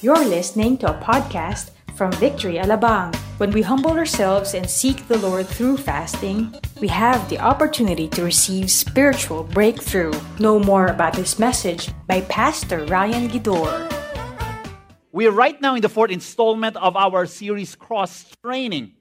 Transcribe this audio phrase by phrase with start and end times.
[0.00, 3.16] You're listening to a podcast from Victory Alabang.
[3.38, 8.22] When we humble ourselves and seek the Lord through fasting, we have the opportunity to
[8.22, 10.12] receive spiritual breakthrough.
[10.38, 13.92] Know more about this message by Pastor Ryan Gidor.
[15.10, 18.92] We are right now in the fourth installment of our series Cross Training.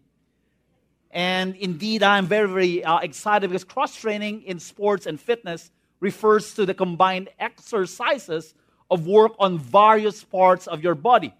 [1.11, 5.69] And indeed, I'm very, very uh, excited because cross training in sports and fitness
[5.99, 8.55] refers to the combined exercises
[8.89, 11.33] of work on various parts of your body.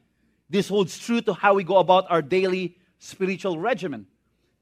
[0.49, 4.07] This holds true to how we go about our daily spiritual regimen.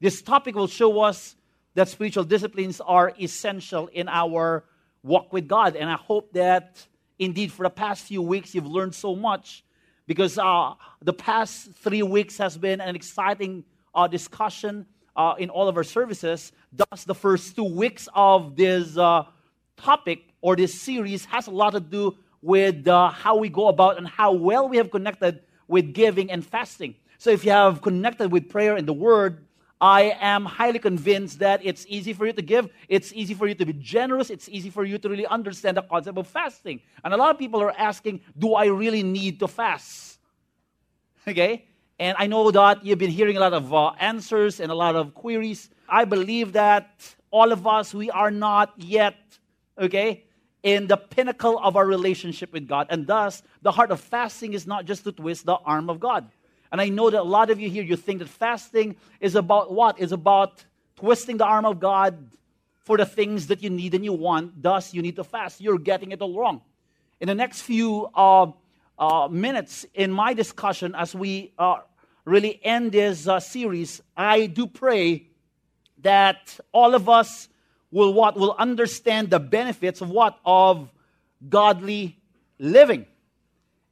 [0.00, 1.36] This topic will show us
[1.74, 4.64] that spiritual disciplines are essential in our
[5.02, 5.76] walk with God.
[5.76, 6.84] And I hope that
[7.18, 9.64] indeed for the past few weeks you've learned so much
[10.06, 15.68] because uh, the past three weeks has been an exciting uh, discussion uh, in all
[15.68, 16.52] of our services.
[16.72, 19.24] Thus, the first two weeks of this uh,
[19.76, 23.98] topic or this series has a lot to do with uh, how we go about
[23.98, 26.94] and how well we have connected with giving and fasting.
[27.18, 29.46] So, if you have connected with prayer and the Word,
[29.80, 32.68] I am highly convinced that it's easy for you to give.
[32.88, 34.30] It's easy for you to be generous.
[34.30, 36.80] It's easy for you to really understand the concept of fasting.
[37.04, 40.18] And a lot of people are asking, do I really need to fast?
[41.28, 41.66] Okay?
[41.98, 44.94] And I know that you've been hearing a lot of uh, answers and a lot
[44.94, 45.70] of queries.
[45.88, 49.16] I believe that all of us, we are not yet,
[49.76, 50.25] okay,
[50.66, 52.88] in the pinnacle of our relationship with God.
[52.90, 56.28] And thus, the heart of fasting is not just to twist the arm of God.
[56.72, 59.72] And I know that a lot of you here, you think that fasting is about
[59.72, 60.00] what?
[60.00, 60.64] Is about
[60.96, 62.18] twisting the arm of God
[62.80, 64.60] for the things that you need and you want.
[64.60, 65.60] Thus, you need to fast.
[65.60, 66.62] You're getting it all wrong.
[67.20, 68.50] In the next few uh,
[68.98, 71.76] uh, minutes in my discussion as we uh,
[72.24, 75.28] really end this uh, series, I do pray
[76.02, 77.48] that all of us
[77.96, 80.90] will what will understand the benefits of what of
[81.48, 82.18] godly
[82.58, 83.06] living.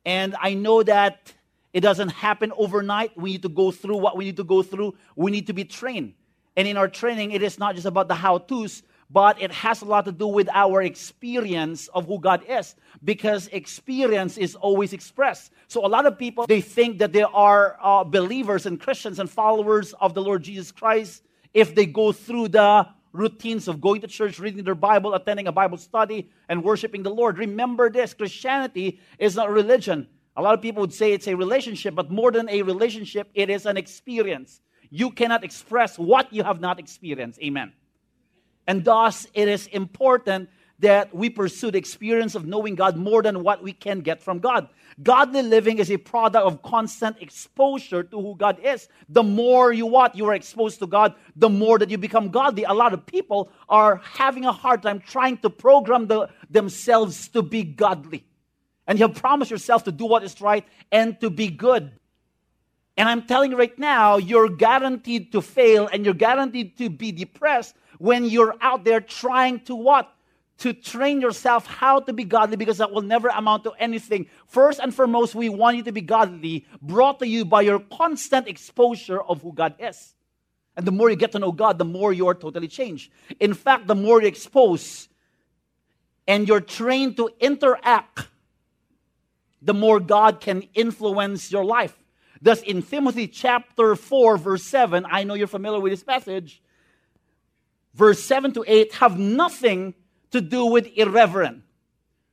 [0.05, 1.33] And I know that
[1.73, 3.17] it doesn't happen overnight.
[3.17, 4.95] We need to go through what we need to go through.
[5.17, 6.13] We need to be trained.
[6.55, 9.81] And in our training, it is not just about the how to's, but it has
[9.81, 14.93] a lot to do with our experience of who God is because experience is always
[14.93, 15.51] expressed.
[15.69, 19.31] So a lot of people they think that they are uh, believers and Christians and
[19.31, 21.23] followers of the Lord Jesus Christ
[21.55, 25.53] if they go through the routines of going to church, reading their Bible, attending a
[25.53, 27.39] Bible study, and worshiping the Lord.
[27.39, 30.09] Remember this Christianity is not a religion.
[30.37, 33.49] A lot of people would say it's a relationship, but more than a relationship, it
[33.49, 34.61] is an experience.
[34.91, 37.41] You cannot express what you have not experienced.
[37.41, 37.73] Amen.
[38.67, 40.49] And thus, it is important
[40.81, 44.41] that we pursue the experience of knowing God more than what we can get from
[44.41, 44.69] God.
[45.03, 48.89] Godly living is a product of constant exposure to who God is.
[49.09, 52.65] The more you what you are exposed to God, the more that you become godly.
[52.65, 57.43] A lot of people are having a hard time trying to program the, themselves to
[57.43, 58.25] be godly.
[58.87, 61.93] And you have promised yourself to do what is right and to be good.
[62.97, 67.11] And I'm telling you right now, you're guaranteed to fail and you're guaranteed to be
[67.11, 70.14] depressed when you're out there trying to what?
[70.59, 74.27] To train yourself how to be godly because that will never amount to anything.
[74.47, 78.47] First and foremost, we want you to be godly, brought to you by your constant
[78.47, 80.15] exposure of who God is.
[80.77, 83.11] And the more you get to know God, the more you're totally changed.
[83.41, 85.09] In fact, the more you expose
[86.27, 88.29] and you're trained to interact,
[89.61, 91.97] the more God can influence your life.
[92.41, 96.63] Thus, in Timothy chapter 4, verse 7, I know you're familiar with this passage
[97.95, 99.95] verse 7 to 8 have nothing
[100.35, 101.63] to do with irreverent,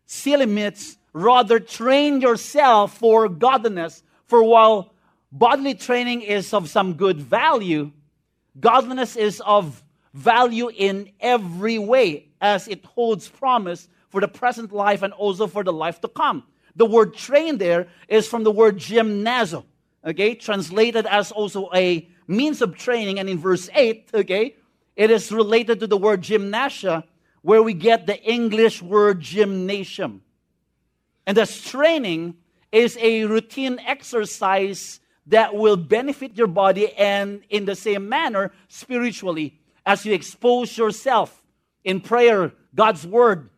[0.08, 0.98] silly myths.
[1.14, 4.02] Rather, train yourself for godliness.
[4.26, 4.96] For while
[5.32, 7.92] bodily training is of some good value,
[8.60, 9.84] godliness is of
[10.16, 15.64] value in every way, as it holds promise for the present life and also for
[15.64, 16.44] the life to come.
[16.76, 19.64] The word train there is from the word gymnazo,
[20.04, 23.20] okay, translated as also a means of training.
[23.20, 24.56] And in verse 8, okay,
[24.96, 27.04] it is related to the word gymnasia,
[27.42, 30.22] where we get the English word gymnasium.
[31.26, 32.36] And thus, training
[32.72, 39.60] is a routine exercise that will benefit your body and, in the same manner, spiritually,
[39.86, 41.44] as you expose yourself
[41.84, 43.50] in prayer, God's word,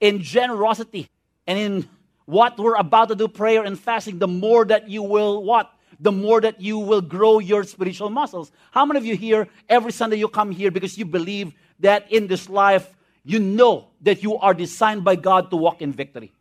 [0.00, 1.08] in generosity,
[1.46, 1.88] and in
[2.24, 5.72] what we're about to do, prayer and fasting, the more that you will what?
[6.00, 8.52] the more that you will grow your spiritual muscles.
[8.70, 12.26] How many of you here, every Sunday you come here because you believe that in
[12.26, 12.94] this life,
[13.30, 16.32] you know that you are designed by God to walk in victory?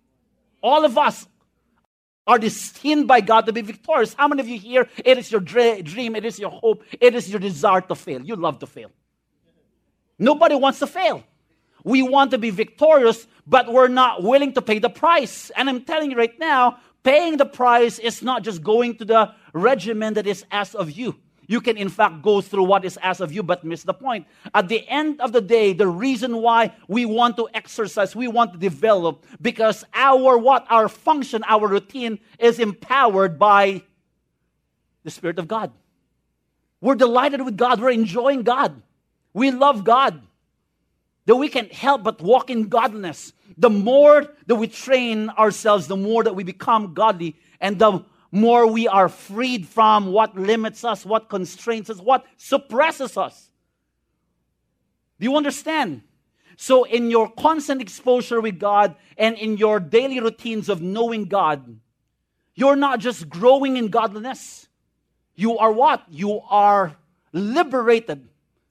[0.62, 1.28] All of us
[2.26, 4.14] are destined by God to be victorious.
[4.14, 7.30] How many of you here, it is your dream, it is your hope, it is
[7.30, 8.22] your desire to fail?
[8.22, 8.92] You love to fail.
[10.20, 11.24] Nobody wants to fail.
[11.84, 15.52] We want to be victorious, but we're not willing to pay the price.
[15.56, 19.32] And I'm telling you right now, Paying the price is not just going to the
[19.54, 21.16] regimen that is asked of you.
[21.50, 24.28] You can, in fact, go through what is asked of you, but miss the point.
[24.54, 28.52] At the end of the day, the reason why we want to exercise, we want
[28.52, 30.66] to develop, because our what?
[30.70, 33.82] Our function, our routine is empowered by
[35.04, 35.72] the Spirit of God.
[36.82, 37.80] We're delighted with God.
[37.80, 38.82] We're enjoying God.
[39.34, 40.22] We love God.
[41.28, 43.32] That we can help but walk in godliness.
[43.58, 48.68] The more that we train ourselves, the more that we become godly, and the more
[48.68, 53.50] we are freed from what limits us, what constrains us, what suppresses us.
[55.20, 56.04] Do you understand?
[56.58, 61.80] So, in your constant exposure with God and in your daily routines of knowing God,
[62.56, 64.68] you're not just growing in godliness.
[65.36, 66.04] You are what?
[66.10, 66.98] You are
[67.32, 68.28] liberated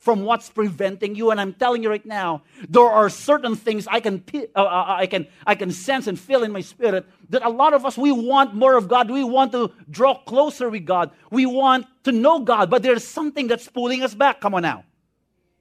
[0.06, 1.32] from what's preventing you.
[1.32, 4.22] And I'm telling you right now, there are certain things I can,
[4.54, 7.74] uh, uh, I can, I can sense and feel in my spirit that a lot
[7.74, 9.10] of us, we want more of God.
[9.10, 11.10] We want to draw closer with God.
[11.32, 14.40] We want to know God, but there's something that's pulling us back.
[14.40, 14.84] Come on now.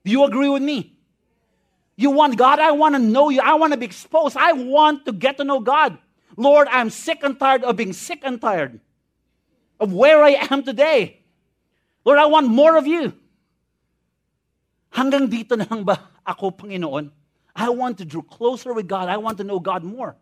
[0.03, 0.93] Do you agree with me?
[1.95, 2.59] You want God?
[2.59, 3.41] I want to know you.
[3.41, 4.37] I want to be exposed.
[4.37, 5.97] I want to get to know God.
[6.37, 8.79] Lord, I'm sick and tired of being sick and tired
[9.79, 11.23] of where I am today.
[12.03, 13.13] Lord, I want more of you.
[14.95, 17.11] Hanggang dito na lang ba ako, Panginoon?
[17.51, 19.11] I want to draw closer with God.
[19.11, 20.15] I want to know God more.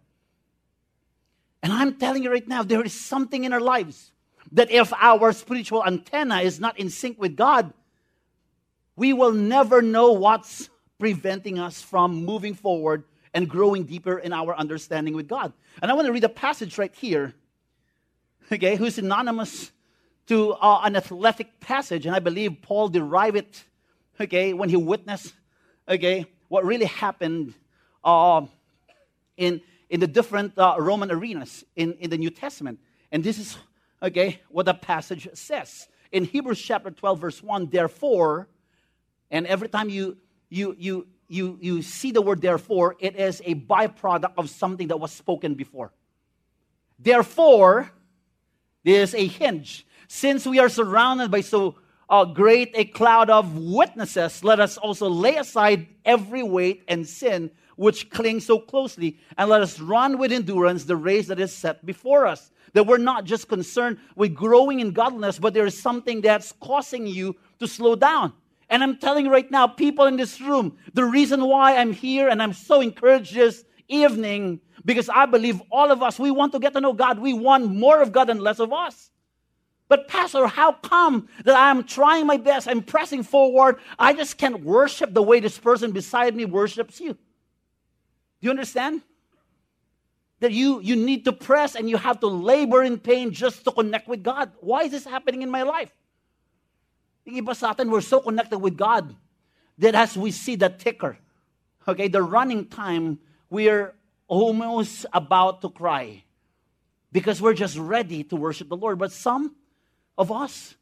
[1.62, 4.12] And I'm telling you right now, there is something in our lives
[4.52, 7.72] that if our spiritual antenna is not in sync with God,
[8.96, 14.56] we will never know what's preventing us from moving forward and growing deeper in our
[14.58, 15.54] understanding with God.
[15.82, 17.34] And I want to read a passage right here,
[18.52, 19.72] okay, who's synonymous
[20.28, 23.64] to uh, an athletic passage, and I believe Paul derived it
[24.20, 25.34] okay, when he witnessed,
[25.88, 27.54] okay, what really happened
[28.04, 28.46] uh,
[29.38, 32.80] in, in the different uh, Roman arenas in, in the New Testament.
[33.12, 33.58] And this is,
[34.02, 35.88] okay, what the passage says.
[36.12, 38.48] In Hebrews chapter 12, verse 1, therefore,
[39.32, 40.18] and every time you,
[40.50, 45.00] you, you, you, you see the word therefore, it is a byproduct of something that
[45.00, 45.92] was spoken before.
[47.00, 47.92] Therefore,
[48.84, 49.88] there's a hinge.
[50.08, 51.76] Since we are surrounded by so
[52.14, 57.50] uh, great a cloud of witnesses, let us also lay aside every weight and sin
[57.76, 61.84] which clings so closely, and let us run with endurance the race that is set
[61.84, 62.52] before us.
[62.74, 67.08] That we're not just concerned with growing in godliness, but there is something that's causing
[67.08, 68.34] you to slow down.
[68.70, 72.30] And I'm telling you right now, people in this room, the reason why I'm here
[72.30, 76.60] and I'm so encouraged this evening, because I believe all of us, we want to
[76.60, 77.18] get to know God.
[77.18, 79.10] We want more of God and less of us.
[79.90, 82.68] But, Pastor, how come that I'm trying my best?
[82.68, 83.78] I'm pressing forward.
[84.00, 87.14] I just can't worship the way this person beside me worships you.
[87.14, 87.20] Do
[88.42, 89.02] you understand?
[90.40, 93.72] That you, you need to press and you have to labor in pain just to
[93.72, 94.52] connect with God.
[94.60, 95.92] Why is this happening in my life?
[97.26, 99.16] we're so connected with God
[99.78, 101.18] that as we see the ticker,
[101.88, 103.20] okay, the running time,
[103.50, 103.94] we're
[104.28, 106.24] almost about to cry
[107.12, 109.00] because we're just ready to worship the Lord.
[109.00, 109.56] But some,
[110.18, 110.76] of us.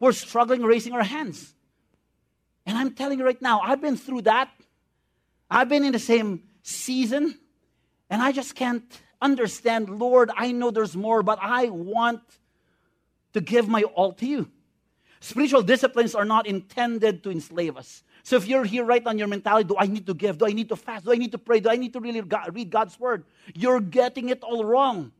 [0.00, 1.54] We're struggling raising our hands.
[2.66, 4.50] And I'm telling you right now, I've been through that.
[5.50, 7.38] I've been in the same season,
[8.10, 8.84] and I just can't
[9.22, 12.20] understand, Lord, I know there's more, but I want
[13.32, 14.50] to give my all to you.
[15.20, 18.04] Spiritual disciplines are not intended to enslave us.
[18.22, 20.38] So if you're here right on your mentality, do I need to give?
[20.38, 21.06] Do I need to fast?
[21.06, 21.60] Do I need to pray?
[21.60, 23.24] Do I need to really read God's word?
[23.54, 25.12] You're getting it all wrong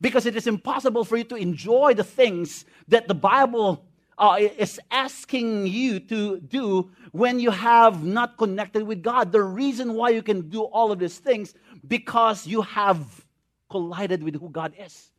[0.00, 3.84] because it is impossible for you to enjoy the things that the Bible
[4.18, 9.32] uh, is asking you to do when you have not connected with God.
[9.32, 11.54] The reason why you can do all of these things
[11.86, 13.24] because you have
[13.70, 15.10] collided with who God is.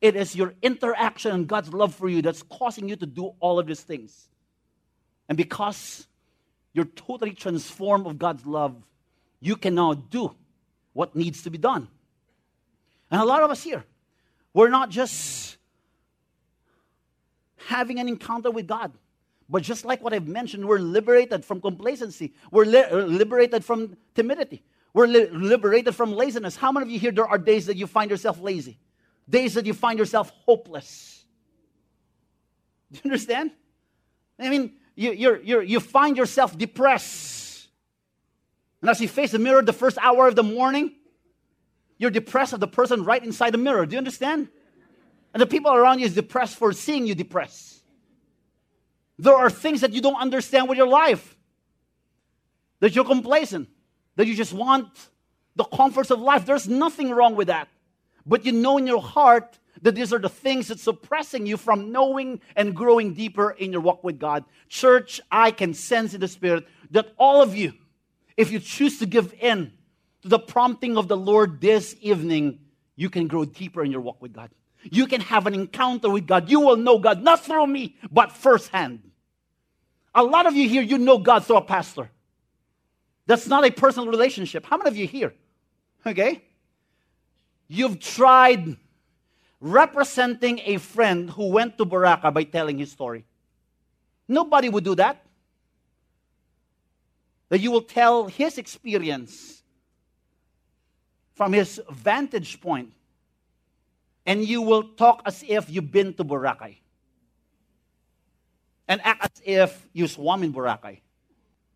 [0.00, 3.58] It is your interaction and God's love for you that's causing you to do all
[3.58, 4.28] of these things.
[5.28, 6.06] And because
[6.72, 8.76] you're totally transformed of God's love,
[9.40, 10.34] you can now do
[10.92, 11.88] what needs to be done.
[13.10, 13.84] And a lot of us here,
[14.54, 15.58] we're not just
[17.56, 18.92] having an encounter with God,
[19.48, 23.96] but just like what I've mentioned, we're liberated from complacency, we're li- uh, liberated from
[24.14, 24.62] timidity,
[24.94, 26.56] we're li- liberated from laziness.
[26.56, 28.78] How many of you here there are days that you find yourself lazy?
[29.28, 31.24] Days that you find yourself hopeless.
[32.92, 33.50] Do you understand?
[34.38, 37.68] I mean, you, you're, you're, you find yourself depressed.
[38.80, 40.94] And as you face the mirror the first hour of the morning,
[41.98, 43.86] you're depressed of the person right inside the mirror.
[43.86, 44.48] Do you understand?
[45.32, 47.82] And the people around you is depressed for seeing you depressed.
[49.18, 51.36] There are things that you don't understand with your life.
[52.80, 53.68] That you're complacent.
[54.16, 54.88] That you just want
[55.56, 56.46] the comforts of life.
[56.46, 57.68] There's nothing wrong with that.
[58.26, 61.92] but you know in your heart that these are the things that's suppressing you from
[61.92, 64.44] knowing and growing deeper in your walk with God.
[64.68, 67.74] Church, I can sense in the Spirit that all of you,
[68.36, 69.72] if you choose to give in
[70.24, 72.58] to the prompting of the Lord this evening,
[72.96, 74.50] you can grow deeper in your walk with God.
[74.82, 76.48] You can have an encounter with God.
[76.50, 79.02] You will know God, not through me, but firsthand.
[80.14, 82.10] A lot of you here, you know God through a pastor.
[83.26, 84.64] That's not a personal relationship.
[84.64, 85.34] How many of you here?
[86.06, 86.42] Okay?
[87.68, 88.78] You've tried
[89.60, 93.26] representing a friend who went to Boracay by telling his story.
[94.26, 95.22] Nobody would do that.
[97.50, 99.63] That you will tell his experience
[101.34, 102.92] from his vantage point,
[104.24, 106.76] and you will talk as if you've been to Boracay
[108.88, 111.00] and act as if you swam in Boracay.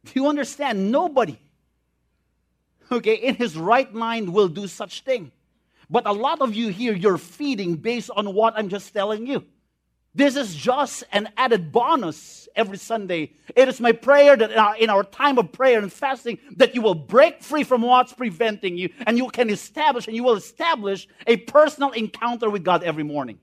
[0.04, 0.90] Do you understand?
[0.90, 1.38] Nobody,
[2.90, 5.32] okay, in his right mind will do such thing.
[5.90, 9.44] But a lot of you here, you're feeding based on what I'm just telling you.
[10.14, 13.32] This is just an added bonus every Sunday.
[13.54, 16.82] It is my prayer that uh, in our time of prayer and fasting that you
[16.82, 21.06] will break free from what's preventing you and you can establish and you will establish
[21.26, 23.38] a personal encounter with God every morning.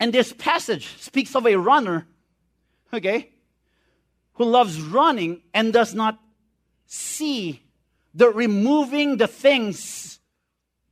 [0.00, 2.06] And this passage speaks of a runner,
[2.92, 3.30] okay,
[4.34, 6.18] who loves running and does not
[6.86, 7.62] see
[8.14, 10.18] the removing the things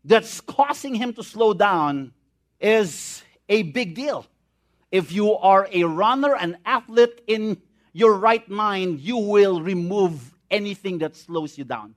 [0.05, 2.12] that's causing him to slow down
[2.61, 4.26] is a big deal.
[4.90, 7.61] If you are a runner, an athlete in
[7.92, 11.94] your right mind, you will remove anything that slows you down.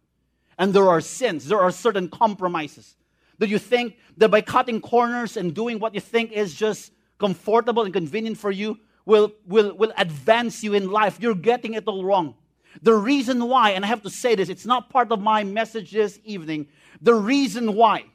[0.58, 2.96] And there are sins, there are certain compromises
[3.40, 7.84] that you think that by cutting corners and doing what you think is just comfortable
[7.84, 11.18] and convenient for you will, will, will advance you in life.
[11.20, 12.36] You're getting it all wrong.
[12.82, 15.92] The reason why, and I have to say this, it's not part of my message
[15.92, 16.68] this evening.
[17.02, 18.06] The reason why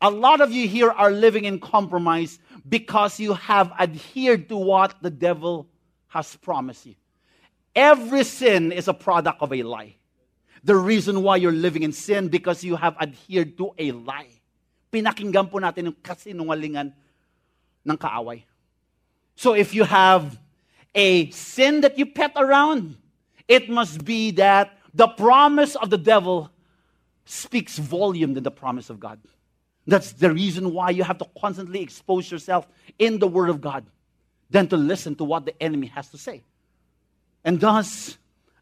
[0.00, 4.94] a lot of you here are living in compromise because you have adhered to what
[5.02, 5.68] the devil
[6.08, 6.94] has promised you.
[7.74, 9.96] Every sin is a product of a lie.
[10.62, 14.30] The reason why you're living in sin because you have adhered to a lie.
[14.92, 16.94] Pinakinggan po natin yung kasinungalingan
[17.84, 18.44] ng kaaway.
[19.36, 20.38] So if you have
[20.94, 22.96] a sin that you pet around,
[23.48, 26.50] it must be that the promise of the devil
[27.26, 29.18] speaks volume than the promise of God.
[29.86, 32.66] That's the reason why you have to constantly expose yourself
[32.98, 33.84] in the Word of God
[34.50, 36.44] than to listen to what the enemy has to say.
[37.44, 38.16] And thus,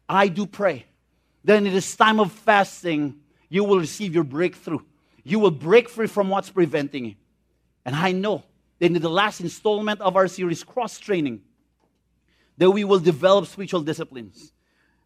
[0.07, 0.85] I do pray
[1.45, 3.15] that in this time of fasting,
[3.49, 4.79] you will receive your breakthrough.
[5.23, 7.15] You will break free from what's preventing you.
[7.85, 8.43] And I know
[8.79, 11.41] that in the last installment of our series, Cross Training,
[12.57, 14.51] that we will develop spiritual disciplines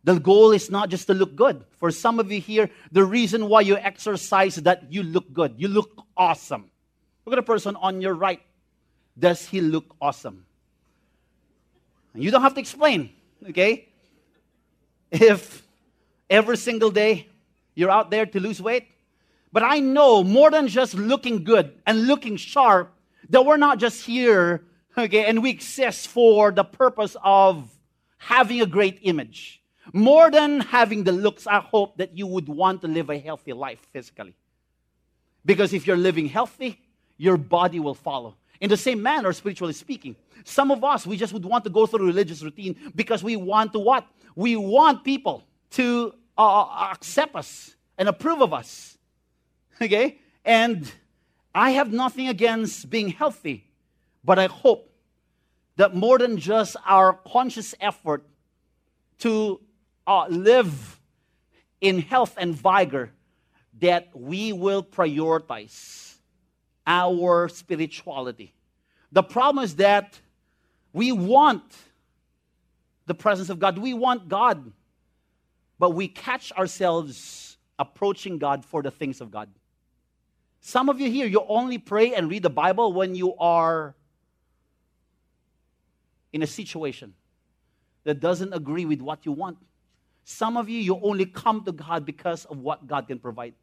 [0.03, 1.65] the goal is not just to look good.
[1.79, 5.55] For some of you here, the reason why you exercise that you look good.
[5.57, 6.71] You look awesome.
[7.25, 8.41] Look at the person on your right.
[9.19, 10.45] Does he look awesome?
[12.13, 13.09] You don't have to explain,
[13.49, 13.89] okay?
[15.11, 15.65] If
[16.29, 17.27] every single day
[17.75, 18.87] you're out there to lose weight,
[19.51, 22.93] but I know more than just looking good and looking sharp,
[23.29, 24.63] that we're not just here,
[24.97, 27.69] okay, and we exist for the purpose of
[28.17, 29.61] having a great image.
[29.93, 33.53] More than having the looks, I hope that you would want to live a healthy
[33.53, 34.33] life physically.
[35.45, 36.79] Because if you're living healthy,
[37.17, 38.35] your body will follow.
[38.59, 41.85] In the same manner, spiritually speaking, some of us, we just would want to go
[41.85, 44.05] through religious routine because we want to what?
[44.35, 48.97] We want people to uh, uh accept us and approve of us.
[49.81, 50.19] Okay?
[50.43, 50.91] And
[51.53, 53.65] I have nothing against being healthy,
[54.23, 54.91] but I hope
[55.77, 58.25] that more than just our conscious effort
[59.19, 59.59] to
[60.07, 60.99] uh, live
[61.81, 63.11] in health and vigor,
[63.79, 66.15] that we will prioritize
[66.87, 68.53] our spirituality.
[69.11, 70.19] The problem is that
[70.93, 71.63] we want
[73.05, 74.71] the presence of God, we want God,
[75.77, 79.49] but we catch ourselves approaching God for the things of God.
[80.61, 83.95] Some of you here, you only pray and read the Bible when you are
[86.33, 87.13] in a situation
[88.03, 89.57] that doesn't agree with what you want.
[90.29, 93.53] Some of you, you only come to God because of what God can provide.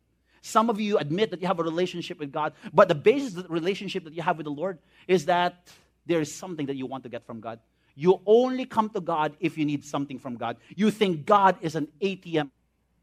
[0.41, 3.43] Some of you admit that you have a relationship with God, but the basis of
[3.43, 5.69] the relationship that you have with the Lord is that
[6.07, 7.61] there is something that you want to get from God.
[7.95, 10.57] You only come to God if you need something from God.
[10.75, 12.41] You think God is an ATM.
[12.41, 12.51] And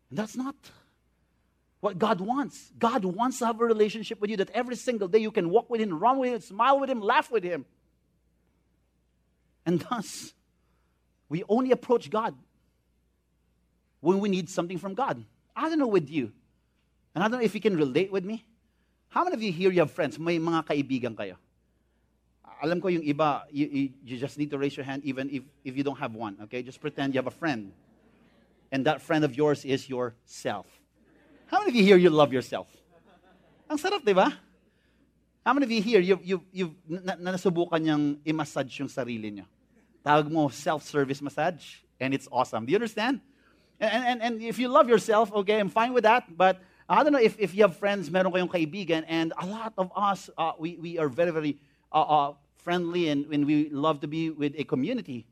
[0.10, 0.56] that's not
[1.82, 2.72] what God wants.
[2.80, 5.70] God wants to have a relationship with you that every single day you can walk
[5.70, 7.66] with Him, run with Him, smile with Him, laugh with Him.
[9.68, 10.34] And thus,
[11.30, 12.34] we only approach God
[14.02, 15.24] when we need something from God.
[15.56, 16.32] I don't know with you,
[17.16, 18.44] and I don't know if you can relate with me.
[19.10, 20.18] How many of you here you have friends?
[20.18, 21.36] May mga kaibigan kayo?
[22.62, 25.44] Alam ko yung iba, you, you, you just need to raise your hand even if,
[25.66, 26.62] if you don't have one, okay?
[26.62, 27.74] Just pretend you have a friend.
[28.72, 30.68] And that friend of yours is yourself.
[31.48, 32.70] How many of you here you love yourself?
[33.70, 34.32] Ang sarap, di ba?
[35.44, 39.34] How many of you here, you, you, you've na, na nasubukan niyang i-massage yung sarili
[39.34, 39.46] niyo?
[40.06, 41.82] Tawag mo self-service massage.
[42.00, 42.66] And it's awesome.
[42.66, 43.20] Do you understand?
[43.82, 46.38] And, and, and if you love yourself, okay, I'm fine with that.
[46.38, 49.74] But I don't know if, if you have friends, meron kayong kaibigan, and a lot
[49.78, 51.58] of us, uh, we, we are very, very
[51.92, 55.26] uh, uh, friendly and, and we love to be with a community.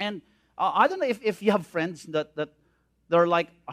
[0.00, 0.22] And
[0.56, 2.48] uh, I don't know if, if you have friends that, that
[3.10, 3.72] they're like uh,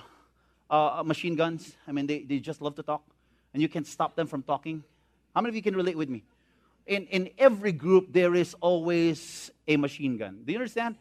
[1.00, 1.75] uh, machine guns.
[1.88, 3.03] I mean, they, they just love to talk,
[3.53, 4.83] and you can't stop them from talking.
[5.33, 6.24] How many of you can relate with me?
[6.88, 10.41] In, in every group, there is always a machine gun.
[10.43, 10.95] Do you understand?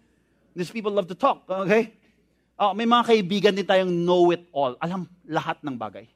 [0.54, 1.94] These people love to talk, okay?
[2.58, 4.76] Uh, may mga kaibigan din tayong know-it-all.
[4.78, 6.06] Alam lahat ng bagay.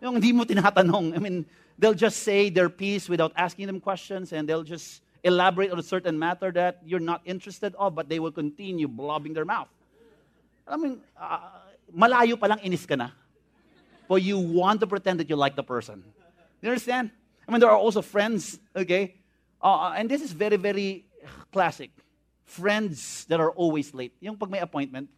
[0.00, 1.16] Yung hindi mo tinatanong.
[1.16, 1.46] I mean,
[1.78, 5.82] they'll just say their piece without asking them questions and they'll just elaborate on a
[5.82, 9.68] certain matter that you're not interested of, but they will continue blobbing their mouth.
[10.66, 13.10] I mean, uh, malayo pa lang inis ka na.
[14.06, 16.04] But you want to pretend that you like the person.
[16.62, 17.10] You understand?
[17.46, 19.16] I mean, there are also friends, okay?
[19.60, 21.04] Uh, and this is very, very
[21.52, 21.90] classic.
[22.44, 24.12] Friends that are always late.
[24.20, 25.08] Yung pag may appointment,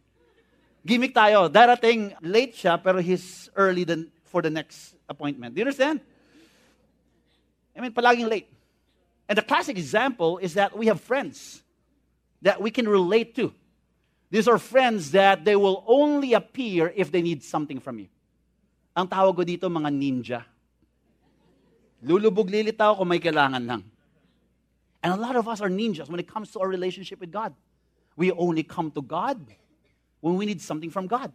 [0.85, 1.51] gimmick tayo.
[1.51, 5.53] Darating late siya, pero he's early than for the next appointment.
[5.55, 6.01] Do you understand?
[7.75, 8.47] I mean, palaging late.
[9.27, 11.63] And the classic example is that we have friends
[12.41, 13.53] that we can relate to.
[14.29, 18.07] These are friends that they will only appear if they need something from you.
[18.95, 20.39] Ang tawag ko dito, mga ninja.
[22.03, 23.83] Lulubog lilitaw kung may kailangan lang.
[25.03, 27.53] And a lot of us are ninjas when it comes to our relationship with God.
[28.15, 29.39] We only come to God
[30.21, 31.31] when we need something from God.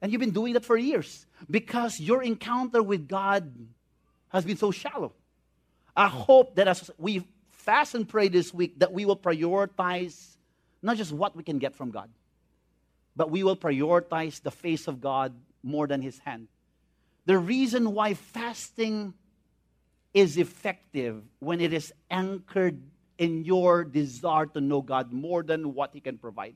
[0.00, 3.52] And you've been doing that for years because your encounter with God
[4.30, 5.12] has been so shallow.
[5.94, 10.36] I hope that as we fast and pray this week, that we will prioritize
[10.82, 12.08] not just what we can get from God,
[13.14, 16.48] but we will prioritize the face of God more than His hand.
[17.26, 19.12] The reason why fasting
[20.14, 22.80] is effective when it is anchored
[23.18, 26.54] in your desire to know God more than what He can provide.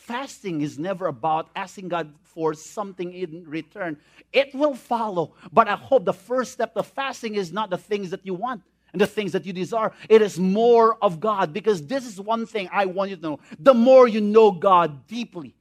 [0.00, 3.98] Fasting is never about asking God for something in return.
[4.32, 5.34] It will follow.
[5.52, 8.62] But I hope the first step of fasting is not the things that you want
[8.92, 9.92] and the things that you desire.
[10.08, 13.40] It is more of God because this is one thing I want you to know.
[13.58, 15.54] The more you know God deeply,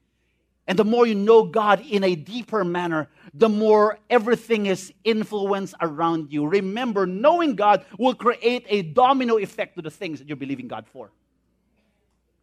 [0.65, 5.75] and the more you know God in a deeper manner, the more everything is influenced
[5.81, 6.47] around you.
[6.47, 10.87] Remember, knowing God will create a domino effect to the things that you're believing God
[10.87, 11.11] for.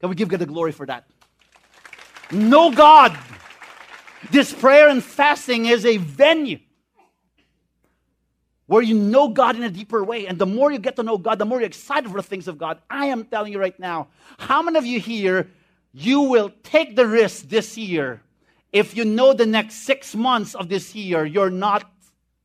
[0.00, 1.06] Can we give God the glory for that?
[2.30, 3.16] Know God.
[4.30, 6.58] This prayer and fasting is a venue
[8.66, 10.26] where you know God in a deeper way.
[10.26, 12.48] And the more you get to know God, the more you're excited for the things
[12.48, 12.80] of God.
[12.90, 14.08] I am telling you right now,
[14.38, 15.48] how many of you here,
[15.92, 18.20] you will take the risk this year
[18.72, 21.90] if you know the next six months of this year, you're not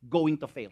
[0.09, 0.69] going to fail?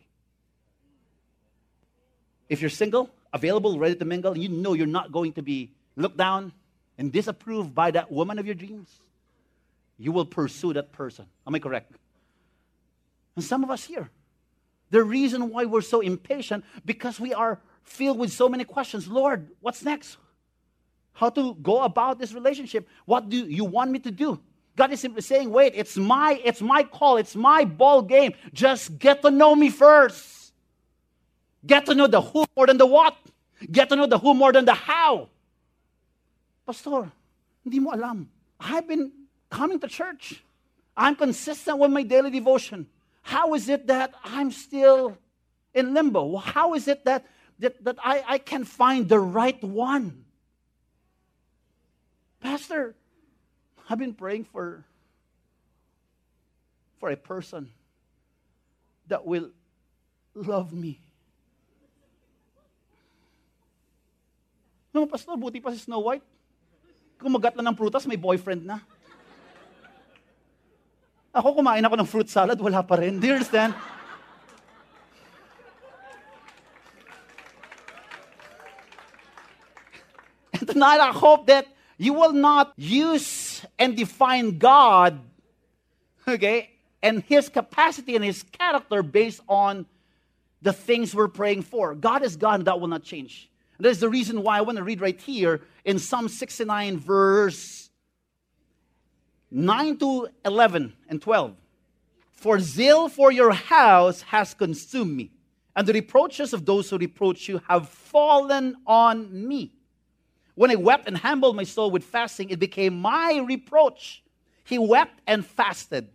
[2.48, 6.18] If you're single, available, ready to mingle, you know you're not going to be looked
[6.18, 6.54] down
[7.00, 9.00] and disapproved by that woman of your dreams,
[9.98, 11.26] you will pursue that person.
[11.48, 11.94] Am I correct?
[13.38, 14.10] And some of us here,
[14.92, 19.08] the reason why we're so impatient because we are filled with so many questions.
[19.08, 20.18] Lord, what's next?
[21.14, 22.88] How to go about this relationship?
[23.06, 24.40] What do you want me to do?
[24.76, 28.34] God is simply saying, wait, it's my, it's my call, it's my ball game.
[28.54, 30.54] Just get to know me first.
[31.66, 33.16] Get to know the who more than the what.
[33.72, 35.30] Get to know the who more than the how.
[36.70, 37.10] Pastor,
[37.66, 38.30] hindi mo alam.
[38.62, 39.10] I've been
[39.50, 40.46] coming to church.
[40.94, 42.86] I'm consistent with my daily devotion.
[43.24, 45.18] How is it that I'm still
[45.74, 46.38] in limbo?
[46.38, 47.26] How is it that,
[47.58, 50.26] that, that I, I can find the right one?
[52.40, 52.94] Pastor,
[53.90, 54.86] I've been praying for,
[57.00, 57.74] for a person
[59.08, 59.50] that will
[60.36, 61.02] love me.
[64.94, 66.29] No, pastor, buti pa si Snow White.
[67.20, 68.80] Kumagat na ng prutas, may boyfriend na.
[71.36, 73.20] Ako kumain ako ng fruit salad, wala pa rin.
[73.20, 73.76] Do you understand?
[80.56, 81.68] And tonight I hope that
[82.00, 85.20] you will not use and define God,
[86.28, 86.72] okay,
[87.04, 89.86] and His capacity and His character based on
[90.64, 91.96] the things we're praying for.
[91.96, 93.52] God is God, and that will not change.
[93.80, 97.90] And that's the reason why I want to read right here in Psalm 69, verse
[99.50, 101.56] 9 to 11 and 12.
[102.30, 105.32] For zeal for your house has consumed me,
[105.78, 109.72] and the reproaches of those who reproach you have fallen on me.
[110.56, 114.26] When I wept and humbled my soul with fasting, it became my reproach.
[114.66, 116.10] He wept and fasted.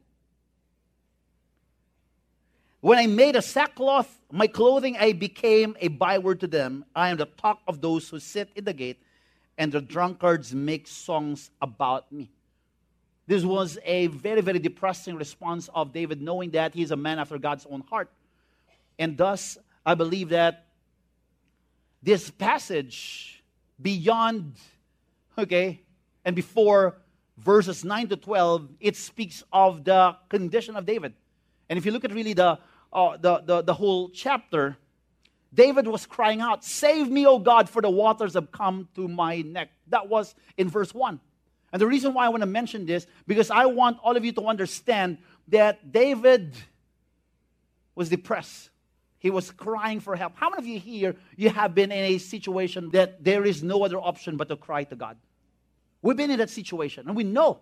[2.85, 6.85] When I made a sackcloth my clothing, I became a byword to them.
[6.94, 9.01] I am the talk of those who sit in the gate,
[9.57, 12.29] and the drunkards make songs about me.
[13.27, 17.18] This was a very, very depressing response of David, knowing that he is a man
[17.18, 18.11] after God's own heart.
[18.99, 20.66] And thus, I believe that
[22.03, 23.42] this passage,
[23.81, 24.57] beyond,
[25.38, 25.81] okay,
[26.23, 26.99] and before
[27.38, 31.14] verses 9 to 12, it speaks of the condition of David.
[31.70, 32.59] And if you look at really the
[32.95, 34.77] uh, the, the, the whole chapter,
[35.53, 39.43] David was crying out, Save me, O God, for the waters have come to my
[39.43, 39.71] neck.
[39.89, 41.21] That was in verse 1.
[41.73, 44.33] And the reason why I want to mention this, because I want all of you
[44.33, 46.57] to understand that David
[47.95, 48.71] was depressed.
[49.19, 50.35] He was crying for help.
[50.37, 53.85] How many of you here, you have been in a situation that there is no
[53.85, 55.17] other option but to cry to God?
[56.03, 57.61] We've been in that situation, and we know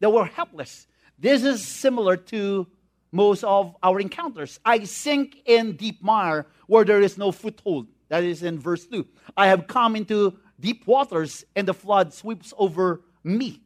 [0.00, 0.88] that we're helpless.
[1.18, 2.66] This is similar to
[3.14, 4.58] most of our encounters.
[4.66, 7.86] I sink in deep mire where there is no foothold.
[8.08, 9.06] That is in verse 2.
[9.36, 13.62] I have come into deep waters, and the flood sweeps over me.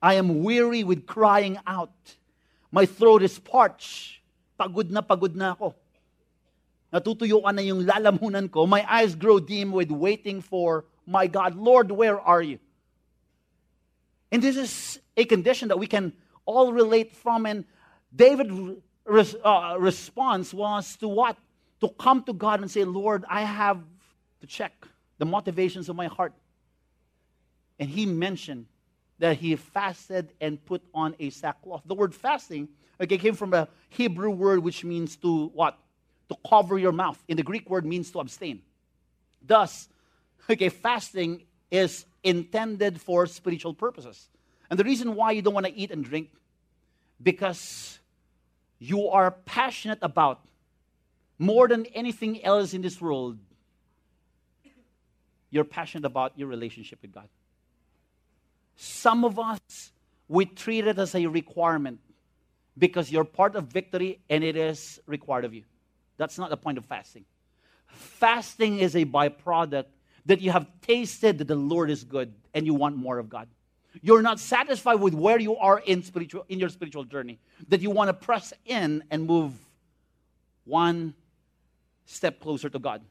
[0.00, 1.92] I am weary with crying out.
[2.72, 4.20] My throat is parched.
[4.58, 5.74] Pagod na pagod na ako.
[6.92, 8.66] Natutuyuan na yung lalamunan ko.
[8.66, 11.54] My eyes grow dim with waiting for my God.
[11.54, 12.58] Lord, where are you?
[14.32, 16.14] And this is a condition that we can
[16.46, 17.44] all relate from.
[17.44, 17.64] And
[18.14, 21.36] David res, uh, response was to what?
[21.80, 23.80] To come to God and say, Lord, I have
[24.40, 24.86] to check
[25.18, 26.32] the motivations of my heart.
[27.78, 28.66] And he mentioned
[29.18, 31.82] that he fasted and put on a sackcloth.
[31.86, 32.68] The word fasting
[33.00, 35.78] okay, came from a Hebrew word which means to what?
[36.28, 37.22] To cover your mouth.
[37.28, 38.62] In the Greek word means to abstain.
[39.42, 39.88] Thus,
[40.50, 44.28] okay, fasting is intended for spiritual purposes.
[44.68, 46.30] And the reason why you don't want to eat and drink,
[47.22, 47.98] because
[48.78, 50.40] you are passionate about
[51.38, 53.38] more than anything else in this world,
[55.50, 57.28] you're passionate about your relationship with God.
[58.76, 59.92] Some of us,
[60.28, 62.00] we treat it as a requirement
[62.76, 65.62] because you're part of victory and it is required of you.
[66.18, 67.24] That's not the point of fasting.
[67.86, 69.86] Fasting is a byproduct
[70.26, 73.48] that you have tasted that the Lord is good and you want more of God.
[74.02, 77.90] You're not satisfied with where you are in, spiritual, in your spiritual journey, that you
[77.90, 79.52] want to press in and move
[80.64, 81.14] one
[82.04, 83.02] step closer to God.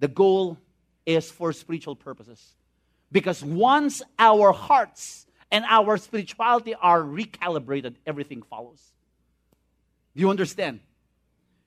[0.00, 0.58] The goal
[1.06, 2.54] is for spiritual purposes.
[3.10, 8.80] Because once our hearts and our spirituality are recalibrated, everything follows.
[10.14, 10.80] Do you understand?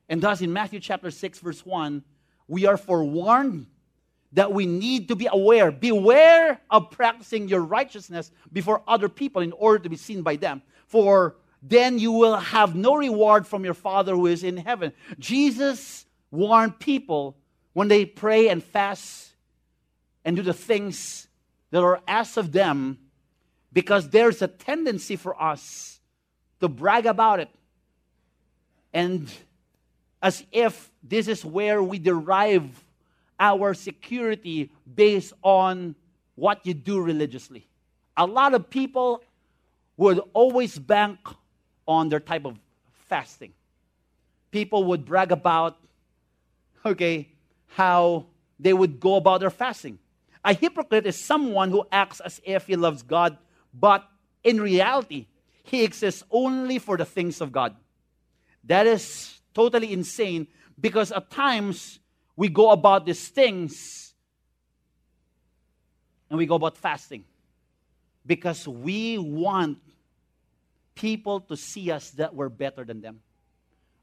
[0.10, 2.04] And thus, in Matthew chapter 6, verse 1,
[2.48, 3.68] we are forewarned
[4.36, 5.72] that we need to be aware.
[5.72, 10.62] Beware of practicing your righteousness before other people in order to be seen by them.
[10.88, 14.92] For then you will have no reward from your Father who is in heaven.
[15.18, 17.38] Jesus warned people
[17.74, 19.34] when they pray and fast
[20.24, 21.28] and do the things
[21.72, 23.00] that are asked of them
[23.72, 26.00] because there's a tendency for us
[26.60, 27.50] to brag about it.
[28.94, 29.32] And
[30.22, 32.85] as if this is where we derive
[33.40, 35.96] our security based on
[36.36, 37.68] what you do religiously.
[38.18, 39.24] A lot of people
[39.98, 41.20] would always bank
[41.88, 42.58] on their type of
[43.08, 43.54] fasting.
[44.52, 45.78] People would brag about,
[46.86, 47.30] okay,
[47.68, 48.26] how
[48.60, 50.00] they would go about their fasting.
[50.44, 53.38] A hypocrite is someone who acts as if he loves God,
[53.74, 54.08] but
[54.44, 55.28] in reality,
[55.64, 57.76] he exists only for the things of God.
[58.64, 60.48] That is totally insane
[60.80, 62.00] because at times
[62.36, 64.14] we go about these things
[66.30, 67.24] and we go about fasting
[68.26, 69.78] because we want
[70.96, 73.22] people to see us that we're better than them.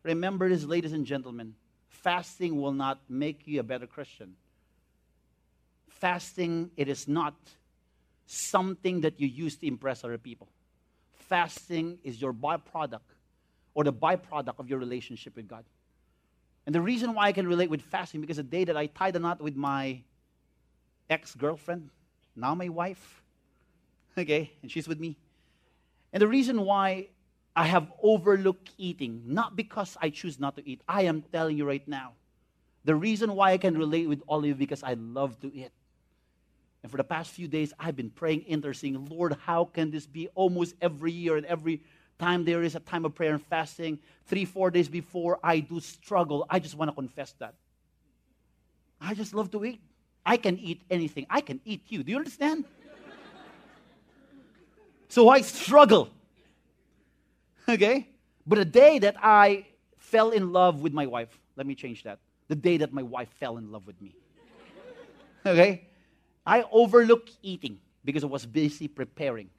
[0.02, 1.54] Remember this, ladies and gentlemen
[2.02, 4.34] fasting will not make you a better Christian.
[5.88, 7.34] Fasting, it is not
[8.26, 10.48] something that you use to impress other people.
[11.28, 13.00] Fasting is your byproduct
[13.74, 15.64] or the byproduct of your relationship with God.
[16.66, 19.14] And the reason why I can relate with fasting, because the day that I tied
[19.14, 20.02] the knot with my
[21.10, 21.90] ex girlfriend,
[22.36, 23.22] now my wife,
[24.18, 25.16] okay, and she's with me.
[26.12, 27.08] And the reason why
[27.56, 31.66] I have overlooked eating, not because I choose not to eat, I am telling you
[31.66, 32.12] right now.
[32.84, 35.70] The reason why I can relate with all of you because I love to eat.
[36.82, 40.28] And for the past few days, I've been praying, interceding, Lord, how can this be
[40.34, 41.82] almost every year and every
[42.18, 45.80] time there is a time of prayer and fasting, three, four days before, I do
[45.80, 46.46] struggle.
[46.48, 47.54] I just want to confess that.
[49.00, 49.80] I just love to eat.
[50.24, 51.26] I can eat anything.
[51.28, 52.02] I can eat you.
[52.02, 52.64] Do you understand?
[55.08, 56.10] so I struggle.
[57.68, 58.08] Okay?
[58.46, 59.66] But the day that I
[59.98, 62.18] fell in love with my wife, let me change that.
[62.48, 64.14] The day that my wife fell in love with me.
[65.44, 65.88] Okay?
[66.46, 69.50] I overlooked eating because I was busy preparing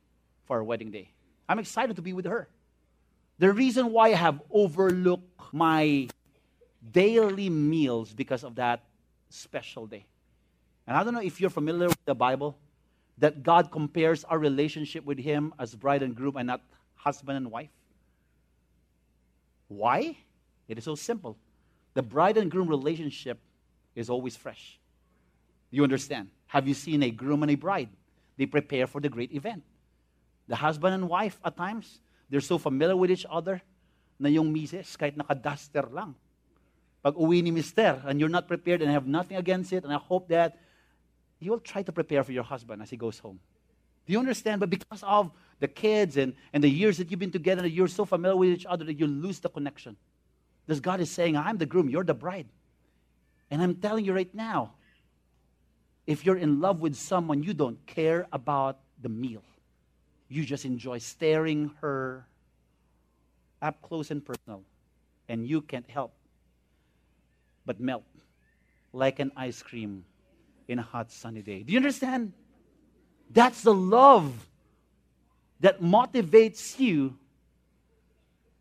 [0.46, 1.13] for our wedding day.
[1.48, 2.48] I'm excited to be with her.
[3.40, 6.08] The reason why I have overlooked my
[6.92, 8.84] daily meals because of that
[9.30, 10.06] special day.
[10.88, 12.58] And I don't know if you're familiar with the Bible,
[13.18, 16.62] that God compares our relationship with Him as bride and groom and not
[16.96, 17.70] husband and wife.
[19.68, 20.18] Why?
[20.68, 21.38] It is so simple.
[21.94, 23.40] The bride and groom relationship
[23.96, 24.80] is always fresh.
[25.70, 26.30] You understand?
[26.48, 27.90] Have you seen a groom and a bride?
[28.38, 29.64] They prepare for the great event.
[30.48, 33.62] The husband and wife, at times, they're so familiar with each other
[34.20, 36.16] na yung misis, kahit naka-duster lang.
[37.04, 39.98] Pag uwi ni mister and you're not prepared and have nothing against it, and I
[39.98, 40.58] hope that
[41.40, 43.40] you will try to prepare for your husband as he goes home.
[44.06, 44.60] Do you understand?
[44.60, 48.06] But because of the kids and, and the years that you've been together, you're so
[48.06, 49.96] familiar with each other that you lose the connection.
[50.66, 52.48] Because God is saying, I'm the groom, you're the bride.
[53.52, 54.74] And I'm telling you right now,
[56.08, 59.44] if you're in love with someone, you don't care about the meal.
[60.34, 62.26] You just enjoy staring her
[63.62, 64.64] up close and personal.
[65.30, 66.12] And you can't help
[67.68, 68.04] but melt
[68.92, 70.06] like an ice cream
[70.68, 71.62] in a hot sunny day.
[71.62, 72.34] Do you understand?
[73.30, 74.48] That's the love
[75.60, 77.16] that motivates you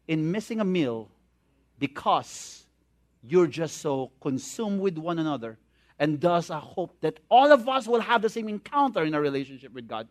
[0.06, 1.08] in missing a meal
[1.78, 2.64] because
[3.22, 5.56] you're just so consumed with one another.
[5.98, 9.22] And thus, I hope that all of us will have the same encounter in our
[9.22, 10.06] relationship with God.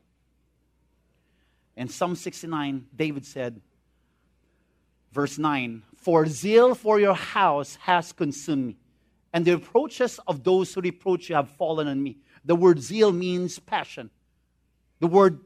[1.75, 3.62] In Psalm 69, David said,
[5.12, 8.77] verse 9, For zeal for your house has consumed me
[9.34, 12.17] and the reproaches of those who reproach you have fallen on me.
[12.43, 14.10] The word zeal means passion.
[14.99, 15.39] The word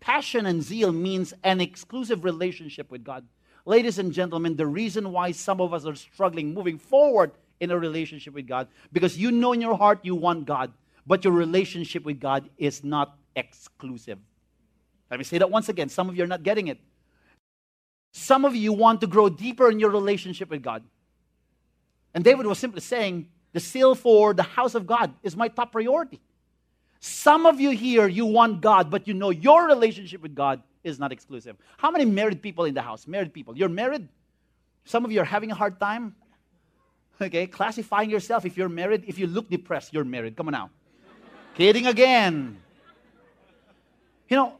[0.00, 3.26] passion and zeal means an exclusive relationship with God.
[3.64, 7.78] Ladies and gentlemen, the reason why some of us are struggling moving forward in a
[7.78, 10.72] relationship with God, because you know in your heart you want God,
[11.06, 14.18] but your relationship with God is not exclusive.
[15.12, 15.90] Let me say that once again.
[15.90, 16.80] Some of you are not getting it.
[18.12, 20.82] Some of you want to grow deeper in your relationship with God.
[22.14, 25.72] And David was simply saying, the seal for the house of God is my top
[25.72, 26.18] priority.
[26.98, 30.98] Some of you here, you want God, but you know your relationship with God is
[30.98, 31.56] not exclusive.
[31.76, 33.06] How many married people in the house?
[33.06, 33.54] Married people.
[33.54, 34.08] You're married?
[34.86, 36.16] Some of you are having a hard time.
[37.20, 39.04] Okay, classifying yourself if you're married.
[39.06, 40.36] If you look depressed, you're married.
[40.36, 40.70] Come on now.
[41.54, 42.56] Kidding again.
[44.30, 44.56] You know,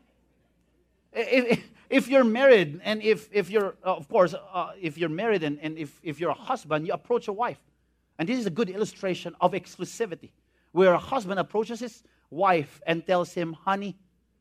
[1.12, 5.42] if, if you're married and if, if you're, uh, of course, uh, if you're married
[5.42, 7.61] and, and if, if you're a husband, you approach a wife.
[8.18, 10.31] And this is a good illustration of exclusivity,
[10.72, 13.96] where a husband approaches his wife and tells him, honey,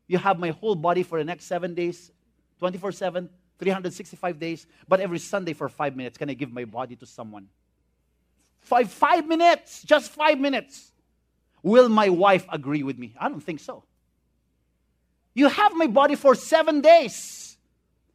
[0.06, 2.10] you have my whole body for the next seven days,
[2.58, 6.96] 24 7, 365 days, but every Sunday for five minutes, can I give my body
[6.96, 7.48] to someone?
[8.60, 10.92] Five, five minutes, just five minutes.
[11.62, 13.14] Will my wife agree with me?
[13.18, 13.84] I don't think so.
[15.34, 17.56] You have my body for seven days.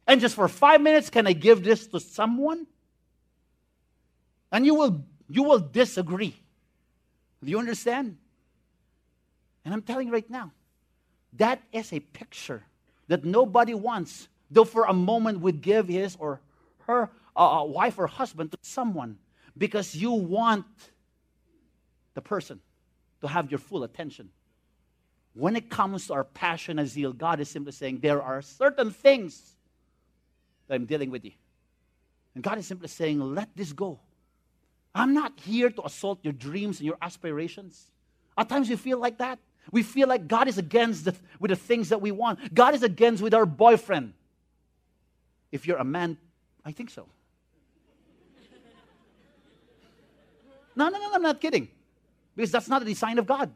[0.06, 2.66] And just for five minutes, can I give this to someone?
[4.50, 6.34] And you will, you will disagree.
[7.44, 8.16] Do you understand?
[9.64, 10.52] And I'm telling you right now,
[11.34, 12.62] that is a picture
[13.08, 16.40] that nobody wants, though for a moment would give his or
[16.86, 19.18] her uh, uh wife or husband to someone
[19.56, 20.64] because you want
[22.14, 22.60] the person
[23.20, 24.30] to have your full attention.
[25.38, 28.90] When it comes to our passion and zeal, God is simply saying there are certain
[28.90, 29.54] things
[30.66, 31.30] that I'm dealing with you.
[32.34, 34.00] And God is simply saying, let this go.
[34.96, 37.92] I'm not here to assault your dreams and your aspirations.
[38.36, 39.38] At times we feel like that.
[39.70, 42.52] We feel like God is against the, with the things that we want.
[42.52, 44.14] God is against with our boyfriend.
[45.52, 46.18] If you're a man,
[46.64, 47.06] I think so.
[50.74, 51.68] No, no, no, I'm not kidding.
[52.34, 53.52] Because that's not the design of God.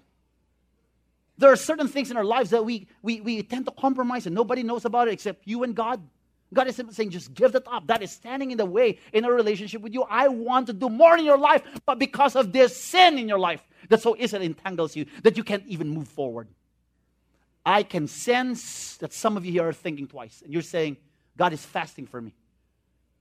[1.39, 4.35] There are certain things in our lives that we, we, we tend to compromise and
[4.35, 6.03] nobody knows about it except you and God.
[6.53, 7.87] God is simply saying, just give that up.
[7.87, 10.03] That is standing in the way in a relationship with you.
[10.03, 13.39] I want to do more in your life, but because of this sin in your
[13.39, 16.49] life that so easily entangles you that you can't even move forward.
[17.65, 20.97] I can sense that some of you here are thinking twice, and you're saying,
[21.37, 22.35] God is fasting for me.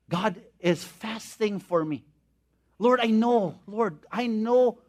[0.10, 2.04] God is fasting for me.
[2.80, 4.80] Lord, I know, Lord, I know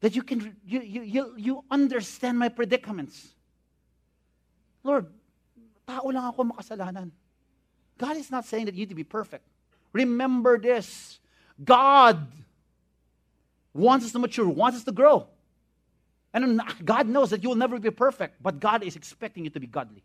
[0.00, 3.34] that you can you you you, you understand my predicaments.
[4.84, 5.06] Lord,
[5.86, 7.10] tao lang ako makasalanan.
[7.98, 9.44] God is not saying that you need to be perfect.
[9.92, 11.18] Remember this
[11.62, 12.26] God
[13.74, 15.26] wants us to mature, wants us to grow.
[16.32, 19.60] And God knows that you will never be perfect, but God is expecting you to
[19.60, 20.04] be godly.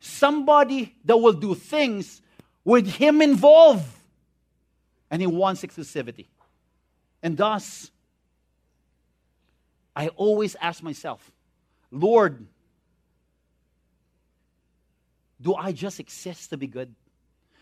[0.00, 2.22] Somebody that will do things
[2.64, 3.86] with Him involved.
[5.10, 6.26] And He wants exclusivity.
[7.22, 7.91] And thus,
[9.94, 11.30] I always ask myself,
[11.90, 12.46] Lord,
[15.40, 16.94] do I just exist to be good?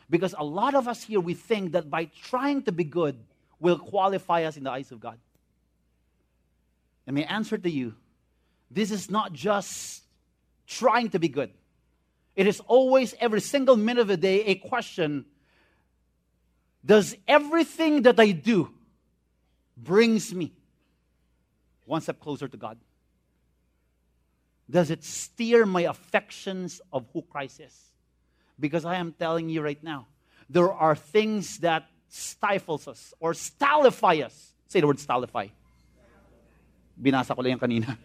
[0.09, 3.19] Because a lot of us here, we think that by trying to be good
[3.59, 5.19] will qualify us in the eyes of God.
[7.07, 7.95] And my answer to you
[8.71, 10.05] this is not just
[10.67, 11.51] trying to be good,
[12.37, 15.25] it is always, every single minute of the day, a question
[16.85, 18.71] Does everything that I do
[19.77, 20.53] brings me
[21.91, 22.79] one step closer to God?
[24.71, 27.75] Does it steer my affections of who Christ is?
[28.59, 30.07] Because I am telling you right now,
[30.49, 34.53] there are things that stifles us or stylify us.
[34.69, 35.51] Say the word stylify.
[36.95, 37.99] Binasa ko lang kanina.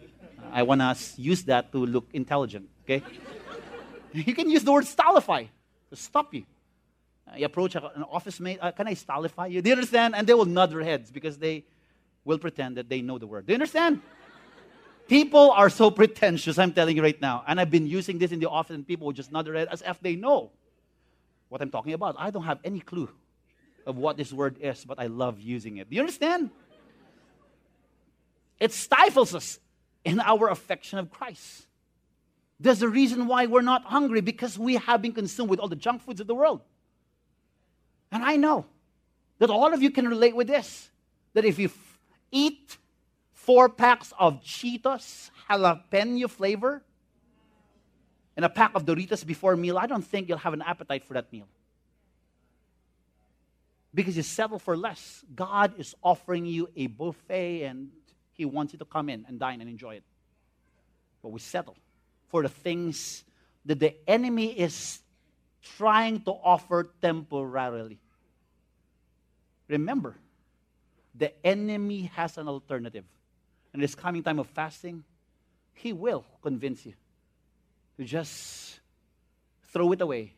[0.50, 3.02] I want to use that to look intelligent, okay?
[4.12, 5.46] you can use the word stylify
[5.90, 6.44] to stop you.
[7.36, 9.62] You approach an office mate, uh, can I stylify you?
[9.62, 10.14] Do you understand?
[10.16, 11.64] And they will nod their heads because they
[12.26, 13.46] will pretend that they know the word.
[13.46, 14.02] Do you understand?
[15.08, 17.44] People are so pretentious, I'm telling you right now.
[17.46, 19.68] And I've been using this in the office, and people will just nod their head
[19.70, 20.50] as if they know
[21.48, 22.16] what I'm talking about.
[22.18, 23.08] I don't have any clue
[23.86, 25.88] of what this word is, but I love using it.
[25.88, 26.50] Do you understand?
[28.58, 29.60] It stifles us
[30.04, 31.66] in our affection of Christ.
[32.58, 35.76] There's a reason why we're not hungry because we have been consumed with all the
[35.76, 36.62] junk foods of the world.
[38.10, 38.66] And I know
[39.38, 40.90] that all of you can relate with this
[41.34, 41.68] that if you
[42.30, 42.78] eat
[43.32, 46.82] four packs of Cheetos jalapeno flavor
[48.36, 51.04] and a pack of Doritos before a meal, I don't think you'll have an appetite
[51.04, 51.46] for that meal.
[53.94, 55.24] Because you settle for less.
[55.34, 57.88] God is offering you a buffet and
[58.32, 60.04] He wants you to come in and dine and enjoy it.
[61.22, 61.76] But we settle
[62.28, 63.24] for the things
[63.64, 65.00] that the enemy is
[65.76, 67.98] trying to offer temporarily.
[69.68, 70.16] Remember,
[71.18, 73.04] the enemy has an alternative
[73.74, 75.04] in this coming time of fasting,
[75.74, 76.94] He will convince you
[77.98, 78.80] to just
[79.72, 80.32] throw it away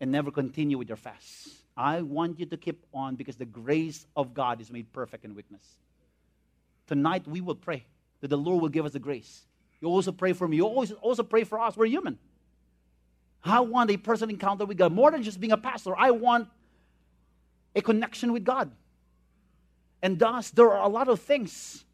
[0.00, 1.48] and never continue with your fast.
[1.76, 5.34] I want you to keep on because the grace of God is made perfect in
[5.34, 5.64] weakness.
[6.88, 7.84] Tonight we will pray
[8.20, 9.42] that the Lord will give us the grace.
[9.80, 10.56] You also pray for me.
[10.56, 11.76] You always also pray for us.
[11.76, 12.18] We're human.
[13.44, 15.96] I want a personal encounter with God more than just being a pastor.
[15.96, 16.48] I want
[17.76, 18.72] a connection with God.
[20.02, 21.84] And thus, there are a lot of things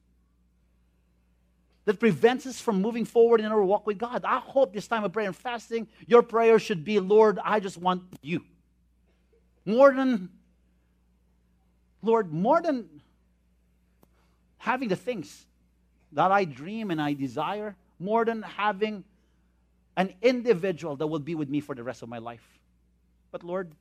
[1.84, 4.24] that prevents us from moving forward in our walk with God.
[4.24, 7.78] I hope this time of prayer and fasting, your prayer should be, Lord, I just
[7.78, 8.42] want you.
[9.66, 10.30] More than,
[12.02, 12.88] Lord, more than
[14.58, 15.46] having the things
[16.12, 19.04] that I dream and I desire, more than having
[19.96, 22.46] an individual that will be with me for the rest of my life.
[23.30, 23.72] But Lord,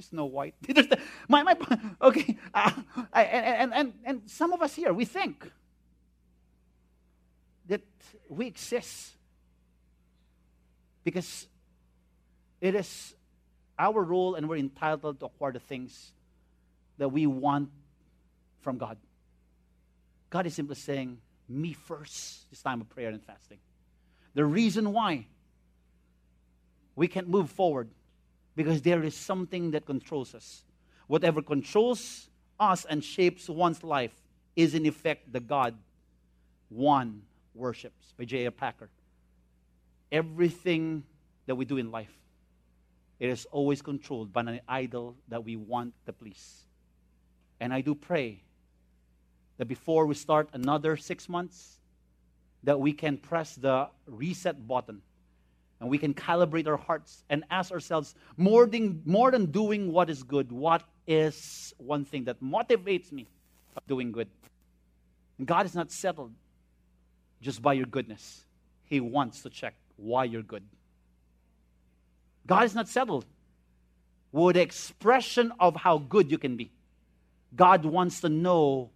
[0.00, 0.54] Snow White.
[1.28, 1.56] my, my,
[2.02, 2.72] okay, uh,
[3.12, 5.50] and, and, and some of us here, we think
[7.68, 7.82] that
[8.28, 9.12] we exist
[11.04, 11.46] because
[12.60, 13.14] it is
[13.78, 16.12] our role and we're entitled to acquire the things
[16.98, 17.70] that we want
[18.60, 18.98] from God.
[20.28, 23.58] God is simply saying, Me first, this time of prayer and fasting.
[24.34, 25.26] The reason why
[26.94, 27.88] we can't move forward
[28.56, 30.62] because there is something that controls us.
[31.06, 34.14] Whatever controls us and shapes one's life
[34.56, 35.74] is, in effect, the God
[36.68, 37.22] one
[37.54, 38.50] worships by J.I.
[38.50, 38.90] Packer.
[40.12, 41.04] Everything
[41.46, 42.16] that we do in life,
[43.18, 46.64] it is always controlled by an idol that we want to please.
[47.60, 48.42] And I do pray
[49.58, 51.78] that before we start another six months,
[52.62, 55.02] that we can press the reset button
[55.80, 60.10] and we can calibrate our hearts and ask ourselves more than, more than doing what
[60.10, 63.26] is good, what is one thing that motivates me
[63.76, 64.28] of doing good?
[65.38, 66.32] And God is not settled
[67.40, 68.44] just by your goodness.
[68.84, 70.64] He wants to check why you're good.
[72.46, 73.24] God is not settled
[74.32, 76.70] with the expression of how good you can be.
[77.56, 78.90] God wants to know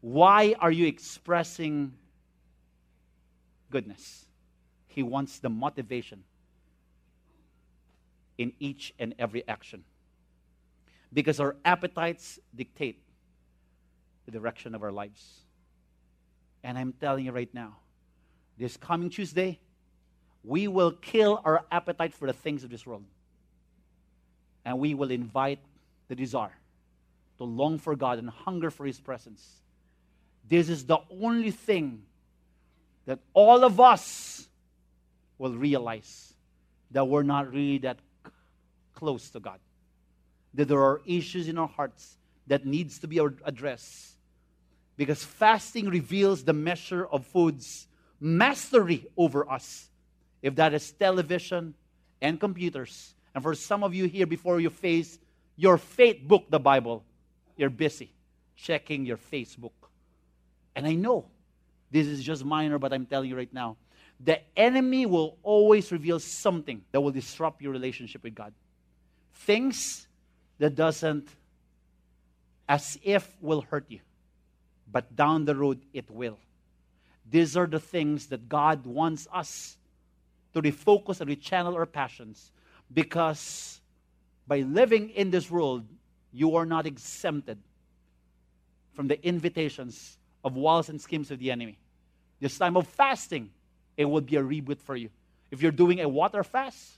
[0.00, 1.94] why are you expressing
[3.70, 4.23] goodness?
[4.94, 6.24] He wants the motivation
[8.38, 9.84] in each and every action.
[11.12, 13.00] Because our appetites dictate
[14.26, 15.40] the direction of our lives.
[16.62, 17.76] And I'm telling you right now,
[18.58, 19.58] this coming Tuesday,
[20.42, 23.04] we will kill our appetite for the things of this world.
[24.64, 25.58] and we will invite
[26.08, 26.56] the desire
[27.36, 29.60] to long for God and hunger for His presence.
[30.48, 32.02] This is the only thing
[33.06, 34.48] that all of us
[35.38, 36.34] will realize
[36.90, 37.98] that we're not really that
[38.94, 39.58] close to God.
[40.54, 42.16] That there are issues in our hearts
[42.46, 44.16] that needs to be addressed.
[44.96, 47.88] Because fasting reveals the measure of food's
[48.20, 49.88] mastery over us.
[50.40, 51.74] If that is television
[52.20, 55.18] and computers, and for some of you here before you face
[55.56, 57.02] your faith book, the Bible,
[57.56, 58.12] you're busy
[58.56, 59.72] checking your Facebook.
[60.76, 61.26] And I know
[61.90, 63.76] this is just minor, but I'm telling you right now
[64.20, 68.52] the enemy will always reveal something that will disrupt your relationship with God.
[69.34, 70.06] Things
[70.58, 71.28] that doesn't
[72.68, 74.00] as if will hurt you,
[74.90, 76.38] but down the road it will.
[77.30, 79.76] These are the things that God wants us
[80.54, 82.52] to refocus and rechannel our passions
[82.92, 83.80] because
[84.46, 85.84] by living in this world,
[86.32, 87.58] you are not exempted
[88.94, 91.78] from the invitations of walls and schemes of the enemy.
[92.40, 93.50] This time of fasting,
[93.96, 95.10] it would be a reboot for you.
[95.50, 96.92] If you're doing a water fast,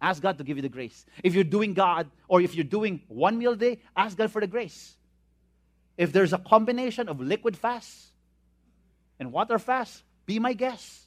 [0.00, 1.04] ask God to give you the grace.
[1.22, 4.40] If you're doing God, or if you're doing one meal a day, ask God for
[4.40, 4.96] the grace.
[5.96, 8.06] If there's a combination of liquid fast
[9.18, 11.00] and water fast, be my guest.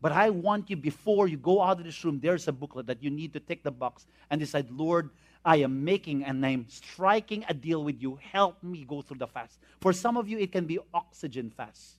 [0.00, 3.02] But I want you, before you go out of this room, there's a booklet that
[3.02, 5.10] you need to take the box and decide, Lord,
[5.44, 8.18] I am making and I'm striking a deal with you.
[8.32, 9.58] Help me go through the fast.
[9.80, 11.98] For some of you, it can be oxygen fast.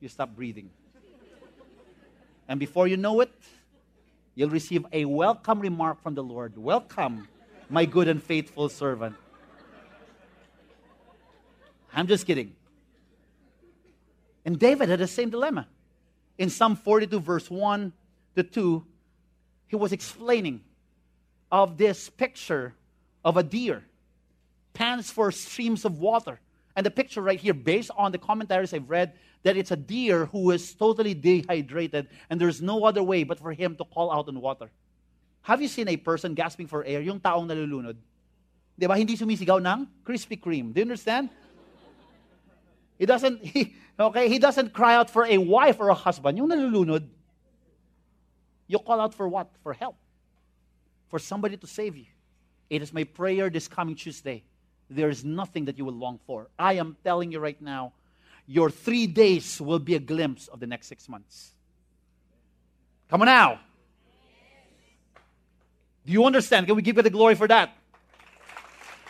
[0.00, 0.70] You stop breathing.
[2.48, 3.30] And before you know it,
[4.34, 6.56] you'll receive a welcome remark from the Lord.
[6.56, 7.28] Welcome,
[7.68, 9.14] my good and faithful servant.
[11.94, 12.54] I'm just kidding.
[14.44, 15.68] And David had the same dilemma
[16.38, 17.92] in Psalm 42, verse 1
[18.36, 18.86] to 2,
[19.66, 20.62] he was explaining
[21.50, 22.74] of this picture
[23.24, 23.84] of a deer,
[24.72, 26.40] pants for streams of water.
[26.76, 30.26] And the picture right here, based on the commentaries I've read, that it's a deer
[30.26, 34.28] who is totally dehydrated and there's no other way but for him to call out
[34.28, 34.70] on water.
[35.42, 37.00] Have you seen a person gasping for air?
[37.00, 37.96] Yung taong nalulunod.
[38.78, 38.94] Di ba?
[38.94, 40.72] Hindi sumisigaw ng Krispy Kreme.
[40.72, 41.30] Do you understand?
[42.98, 46.36] He doesn't, he, okay, he doesn't cry out for a wife or a husband.
[46.36, 47.08] Yung nalulunod,
[48.66, 49.48] you call out for what?
[49.62, 49.96] For help.
[51.08, 52.06] For somebody to save you.
[52.68, 54.44] It is my prayer this coming Tuesday.
[54.90, 56.48] There is nothing that you will long for.
[56.58, 57.92] I am telling you right now,
[58.48, 61.52] your three days will be a glimpse of the next six months.
[63.10, 63.60] Come on now.
[66.06, 66.66] Do you understand?
[66.66, 67.76] Can we give God the glory for that?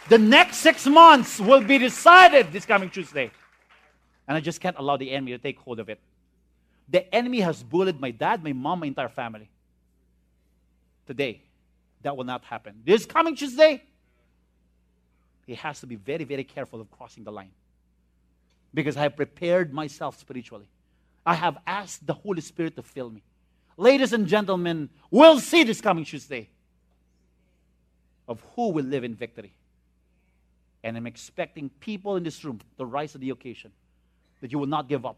[0.08, 3.30] The next six months will be decided this coming Tuesday.
[4.26, 6.00] And I just can't allow the enemy to take hold of it.
[6.88, 9.48] The enemy has bullied my dad, my mom, my entire family.
[11.06, 11.42] Today,
[12.02, 12.82] that will not happen.
[12.84, 13.82] This coming Tuesday,
[15.46, 17.50] he has to be very, very careful of crossing the line.
[18.74, 20.68] Because I have prepared myself spiritually.
[21.24, 23.22] I have asked the Holy Spirit to fill me.
[23.76, 26.48] Ladies and gentlemen, we'll see this coming Tuesday
[28.26, 29.54] of who will live in victory.
[30.82, 33.72] And I'm expecting people in this room to rise to the occasion
[34.40, 35.16] that you will not give up.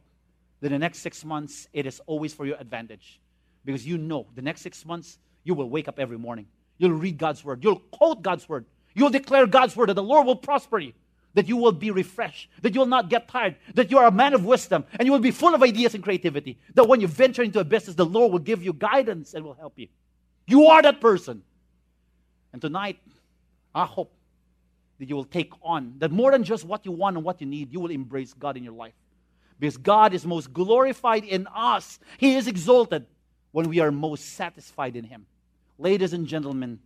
[0.60, 3.20] That the next six months, it is always for your advantage.
[3.64, 6.46] Because you know the next six months, you will wake up every morning.
[6.78, 7.62] You'll read God's word.
[7.62, 8.64] You'll quote God's word.
[8.94, 10.92] You'll declare God's word that the Lord will prosper you.
[11.34, 12.48] That you will be refreshed.
[12.62, 13.56] That you will not get tired.
[13.74, 14.84] That you are a man of wisdom.
[14.98, 16.58] And you will be full of ideas and creativity.
[16.74, 19.54] That when you venture into a business, the Lord will give you guidance and will
[19.54, 19.88] help you.
[20.46, 21.42] You are that person.
[22.52, 22.98] And tonight,
[23.74, 24.12] I hope
[24.98, 27.46] that you will take on that more than just what you want and what you
[27.46, 28.94] need, you will embrace God in your life.
[29.58, 31.98] Because God is most glorified in us.
[32.18, 33.06] He is exalted
[33.52, 35.26] when we are most satisfied in Him.
[35.78, 36.80] Ladies and gentlemen,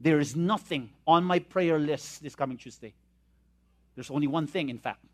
[0.00, 2.94] there is nothing on my prayer list this coming Tuesday.
[3.94, 5.04] There's only one thing, in fact,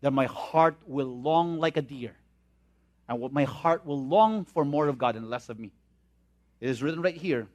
[0.00, 2.14] that my heart will long like a deer,
[3.08, 5.72] and what my heart will long for more of God and less of me.
[6.60, 7.46] It is written right here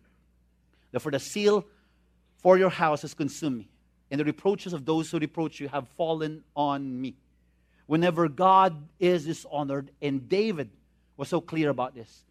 [0.91, 1.65] that for the seal
[2.37, 3.69] for your house has consumed me,
[4.11, 7.15] and the reproaches of those who reproach you have fallen on me
[7.85, 9.89] whenever God is dishonored.
[10.01, 10.69] And David
[11.17, 12.23] was so clear about this.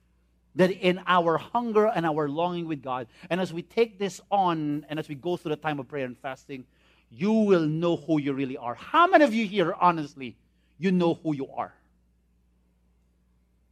[0.55, 4.87] That in our hunger and our longing with God, and as we take this on
[4.89, 6.65] and as we go through the time of prayer and fasting,
[7.11, 8.75] you will know who you really are.
[8.75, 10.37] How many of you here, honestly,
[10.79, 11.73] you know who you are?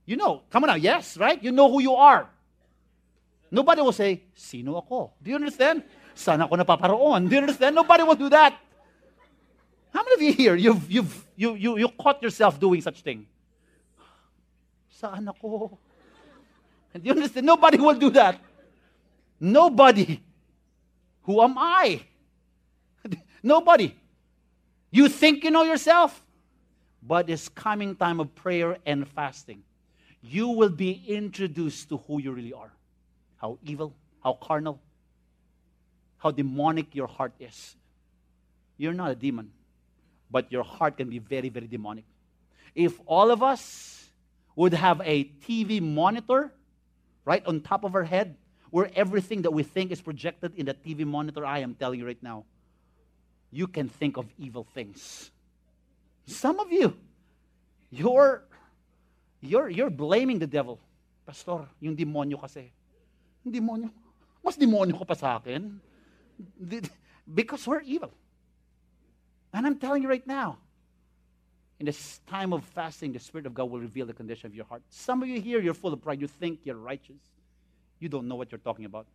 [0.06, 1.42] You know, come on now, yes, right?
[1.42, 2.30] You know who you are.
[3.50, 5.12] Nobody will say, Sino ako?
[5.22, 5.82] Do you understand?
[6.14, 7.28] Saan ako napaparoon?
[7.28, 7.74] Do you understand?
[7.74, 8.56] Nobody will do that.
[9.92, 13.26] How many of you here, you've, you've, you, you, you caught yourself doing such thing?
[14.92, 15.78] Saan ako?
[16.94, 17.44] And you understand?
[17.44, 18.40] Nobody will do that.
[19.38, 20.22] Nobody.
[21.24, 22.00] Who am I?
[23.46, 23.94] Nobody.
[24.90, 26.20] You think you know yourself,
[27.00, 29.62] but it's coming time of prayer and fasting.
[30.20, 32.72] You will be introduced to who you really are.
[33.36, 33.94] How evil,
[34.24, 34.80] how carnal,
[36.18, 37.76] how demonic your heart is.
[38.78, 39.52] You're not a demon,
[40.28, 42.04] but your heart can be very, very demonic.
[42.74, 44.08] If all of us
[44.56, 46.52] would have a TV monitor
[47.24, 48.36] right on top of our head,
[48.70, 52.06] where everything that we think is projected in the TV monitor, I am telling you
[52.06, 52.44] right now,
[53.50, 55.30] you can think of evil things.
[56.26, 56.96] Some of you,
[57.90, 58.42] you're,
[59.40, 60.80] you're, you're blaming the devil.
[61.26, 62.70] Pastor, yung demonyo kasi.
[63.44, 63.90] Yung demonyo.
[64.44, 65.80] Mas demonyo ko pa sa akin.
[67.26, 68.12] Because we're evil.
[69.52, 70.58] And I'm telling you right now,
[71.78, 74.64] in this time of fasting, the Spirit of God will reveal the condition of your
[74.64, 74.82] heart.
[74.90, 76.20] Some of you here, you're full of pride.
[76.20, 77.20] You think you're righteous.
[77.98, 79.06] You don't know what you're talking about.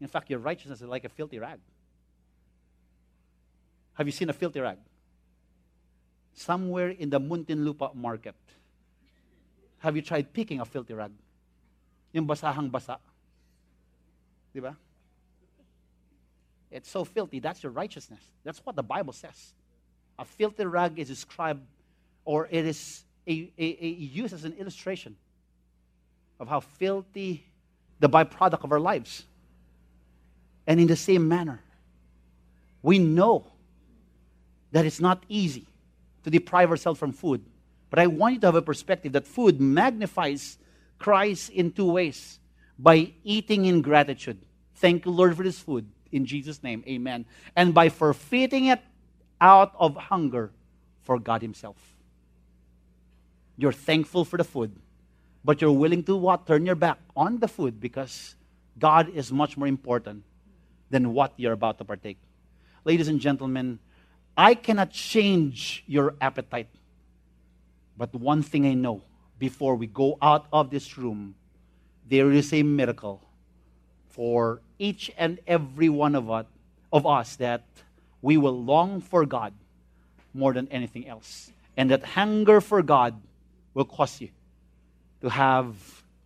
[0.00, 1.58] In fact, your righteousness is like a filthy rag.
[3.94, 4.78] Have you seen a filthy rag?
[6.34, 8.34] Somewhere in the Muntinlupa market.
[9.78, 11.12] Have you tried picking a filthy rag?
[12.12, 12.98] Yung basahang basa.
[14.54, 14.60] Di?
[16.70, 17.40] It's so filthy.
[17.40, 18.20] That's your righteousness.
[18.44, 19.54] That's what the Bible says.
[20.18, 21.62] A filthy rag is described,
[22.24, 25.16] or it is a, a, a used as an illustration
[26.38, 27.44] of how filthy
[27.98, 29.24] the byproduct of our lives.
[30.66, 31.60] And in the same manner,
[32.82, 33.46] we know
[34.72, 35.66] that it's not easy
[36.24, 37.44] to deprive ourselves from food.
[37.90, 40.58] But I want you to have a perspective that food magnifies
[40.98, 42.38] Christ in two ways
[42.78, 44.38] by eating in gratitude.
[44.76, 45.86] Thank you, Lord, for this food.
[46.12, 47.26] In Jesus' name, amen.
[47.56, 48.80] And by forfeiting it
[49.40, 50.50] out of hunger
[51.02, 51.76] for God Himself.
[53.56, 54.74] You're thankful for the food,
[55.44, 56.46] but you're willing to what?
[56.46, 58.34] Turn your back on the food because
[58.78, 60.24] God is much more important
[60.88, 62.18] than what you're about to partake.
[62.84, 63.78] Ladies and gentlemen,
[64.40, 66.70] I cannot change your appetite.
[67.98, 69.02] But one thing I know
[69.38, 71.34] before we go out of this room,
[72.08, 73.20] there is a miracle
[74.08, 76.46] for each and every one of us,
[76.90, 77.66] of us that
[78.22, 79.52] we will long for God
[80.32, 81.52] more than anything else.
[81.76, 83.20] And that hunger for God
[83.74, 84.30] will cause you
[85.20, 85.76] to have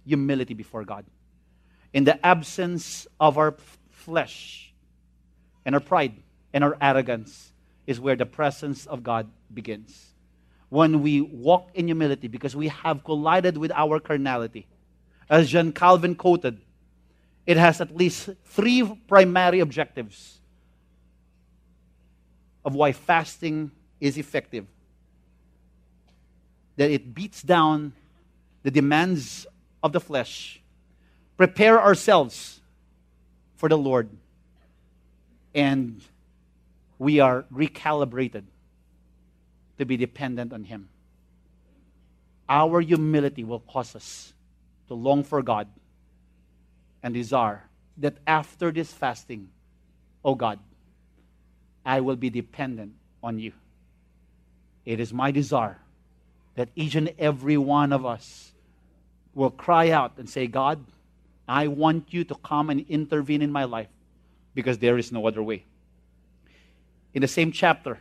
[0.06, 1.04] humility before God.
[1.92, 3.56] In the absence of our
[3.90, 4.72] flesh
[5.64, 6.14] and our pride
[6.52, 7.50] and our arrogance
[7.86, 10.12] is where the presence of God begins.
[10.68, 14.66] When we walk in humility because we have collided with our carnality.
[15.28, 16.60] As John Calvin quoted,
[17.46, 20.40] it has at least three primary objectives
[22.64, 23.70] of why fasting
[24.00, 24.66] is effective.
[26.76, 27.92] That it beats down
[28.62, 29.46] the demands
[29.82, 30.60] of the flesh,
[31.36, 32.60] prepare ourselves
[33.56, 34.08] for the Lord,
[35.54, 36.02] and
[36.98, 38.44] we are recalibrated
[39.78, 40.88] to be dependent on Him.
[42.48, 44.32] Our humility will cause us
[44.88, 45.68] to long for God
[47.02, 47.64] and desire
[47.98, 49.48] that after this fasting,
[50.24, 50.58] oh God,
[51.84, 53.52] I will be dependent on you.
[54.84, 55.78] It is my desire
[56.54, 58.52] that each and every one of us
[59.34, 60.84] will cry out and say, God,
[61.48, 63.88] I want you to come and intervene in my life
[64.54, 65.64] because there is no other way.
[67.14, 67.98] In the same chapter,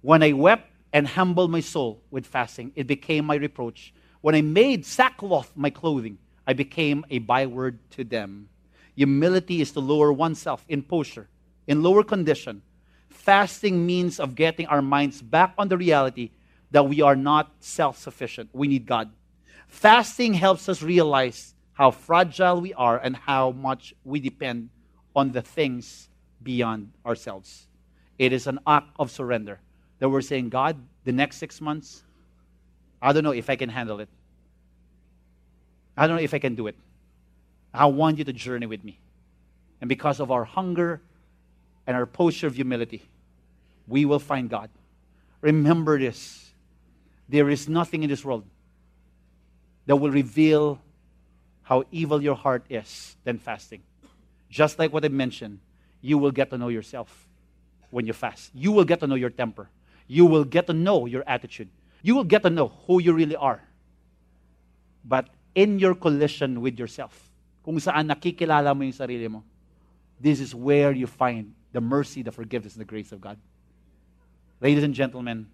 [0.00, 3.92] when I wept and humbled my soul with fasting, it became my reproach.
[4.22, 8.48] When I made sackcloth my clothing, I became a byword to them.
[8.96, 11.28] Humility is to lower oneself in posture,
[11.66, 12.62] in lower condition.
[13.08, 16.30] Fasting means of getting our minds back on the reality
[16.70, 18.48] that we are not self sufficient.
[18.52, 19.10] We need God.
[19.68, 24.70] Fasting helps us realize how fragile we are and how much we depend
[25.14, 26.08] on the things
[26.42, 27.66] beyond ourselves.
[28.20, 29.60] It is an act of surrender
[29.98, 32.02] that we're saying, God, the next six months,
[33.00, 34.10] I don't know if I can handle it.
[35.96, 36.76] I don't know if I can do it.
[37.72, 38.98] I want you to journey with me.
[39.80, 41.00] And because of our hunger
[41.86, 43.08] and our posture of humility,
[43.88, 44.68] we will find God.
[45.40, 46.52] Remember this
[47.26, 48.44] there is nothing in this world
[49.86, 50.78] that will reveal
[51.62, 53.80] how evil your heart is than fasting.
[54.50, 55.60] Just like what I mentioned,
[56.02, 57.29] you will get to know yourself
[57.90, 58.50] when you fast.
[58.54, 59.68] You will get to know your temper.
[60.06, 61.68] You will get to know your attitude.
[62.02, 63.62] You will get to know who you really are.
[65.04, 67.30] But in your collision with yourself,
[67.64, 69.44] kung saan nakikilala mo yung sarili mo,
[70.20, 73.38] this is where you find the mercy, the forgiveness, and the grace of God.
[74.60, 75.46] Ladies and gentlemen,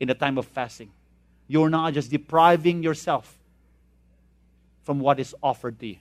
[0.00, 0.90] in the time of fasting,
[1.48, 3.38] you're not just depriving yourself
[4.82, 5.98] from what is offered to you.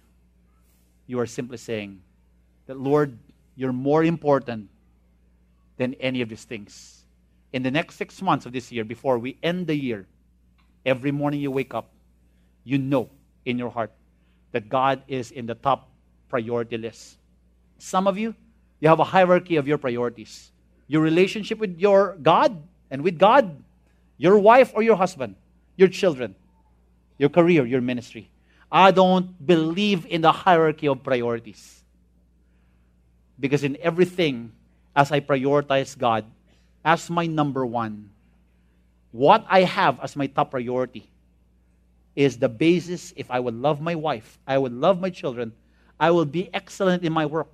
[1.07, 2.01] you are simply saying
[2.65, 3.17] that, Lord,
[3.55, 4.69] you're more important
[5.77, 7.03] than any of these things.
[7.53, 10.07] In the next six months of this year, before we end the year,
[10.85, 11.91] every morning you wake up,
[12.63, 13.09] you know
[13.45, 13.91] in your heart
[14.51, 15.89] that God is in the top
[16.29, 17.17] priority list.
[17.77, 18.35] Some of you,
[18.79, 20.51] you have a hierarchy of your priorities.
[20.87, 22.61] Your relationship with your God
[22.91, 23.63] and with God,
[24.17, 25.35] your wife or your husband,
[25.75, 26.35] your children,
[27.17, 28.29] your career, your ministry.
[28.71, 31.83] I don't believe in the hierarchy of priorities.
[33.39, 34.51] Because in everything,
[34.95, 36.25] as I prioritize God
[36.83, 38.09] as my number one,
[39.11, 41.09] what I have as my top priority
[42.15, 45.53] is the basis if I would love my wife, I would love my children,
[45.99, 47.51] I will be excellent in my work.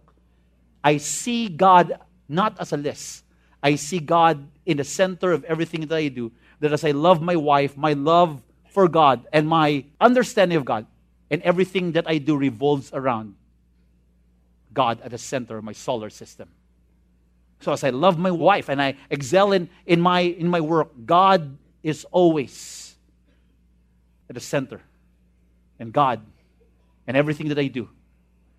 [0.84, 3.24] I see God not as a list.
[3.62, 6.32] I see God in the center of everything that I do.
[6.60, 10.86] That as I love my wife, my love for God, and my understanding of God,
[11.30, 13.36] and everything that I do revolves around
[14.74, 16.50] God at the center of my solar system.
[17.62, 20.89] So as I love my wife and I excel in, in, my, in my work,
[21.05, 22.95] God is always
[24.30, 24.82] at the center.
[25.80, 26.22] And God
[27.07, 27.89] and everything that I do,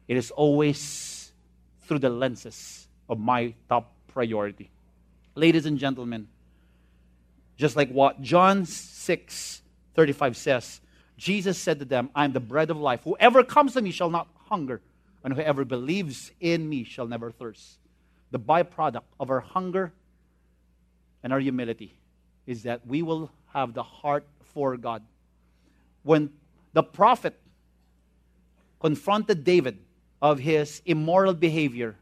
[0.08, 1.32] it is always
[1.82, 4.70] through the lenses of my top priority.
[5.34, 6.28] Ladies and gentlemen,
[7.56, 9.62] just like what John 6
[9.94, 10.80] 35 says,
[11.16, 13.00] Jesus said to them, I am the bread of life.
[13.04, 14.80] Whoever comes to me shall not hunger,
[15.22, 17.78] and whoever believes in me shall never thirst.
[18.32, 19.92] The byproduct of our hunger
[21.22, 21.94] and our humility
[22.46, 25.02] is that we will have the heart for God.
[26.02, 26.30] When
[26.72, 27.38] the prophet
[28.80, 29.78] confronted David
[30.20, 31.94] of his immoral behavior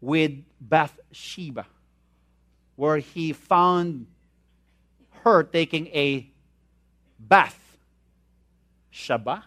[0.00, 1.66] with Bathsheba,
[2.76, 4.06] where he found
[5.22, 6.26] her taking a
[7.18, 7.60] bath.
[8.92, 9.42] Shabbat.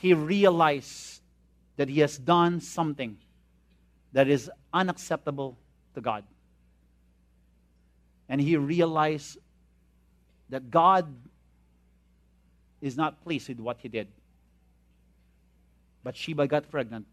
[0.00, 1.21] He realized
[1.82, 3.18] that he has done something
[4.12, 5.58] that is unacceptable
[5.96, 6.22] to God.
[8.28, 9.38] And he realized
[10.48, 11.12] that God
[12.80, 14.06] is not pleased with what he did.
[16.04, 17.04] Bathsheba got pregnant.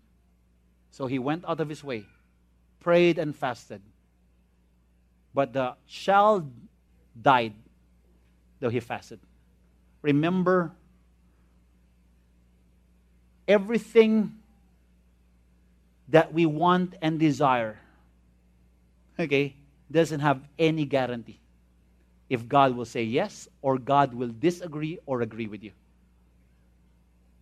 [0.91, 2.05] So he went out of his way,
[2.79, 3.81] prayed and fasted.
[5.33, 6.47] But the child
[7.19, 7.55] died,
[8.59, 9.19] though he fasted.
[10.03, 10.73] Remember,
[13.47, 14.35] everything
[16.09, 17.77] that we want and desire,
[19.19, 19.55] okay,
[19.91, 21.39] doesn't have any guarantee
[22.29, 25.71] if God will say yes or God will disagree or agree with you.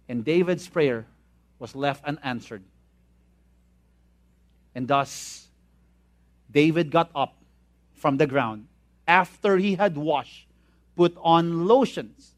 [0.10, 1.06] And David's prayer
[1.60, 2.64] was left unanswered.
[4.74, 5.48] And thus,
[6.50, 7.36] David got up
[7.96, 8.68] from the ground
[9.08, 10.48] after he had washed,
[10.96, 12.34] put on lotions,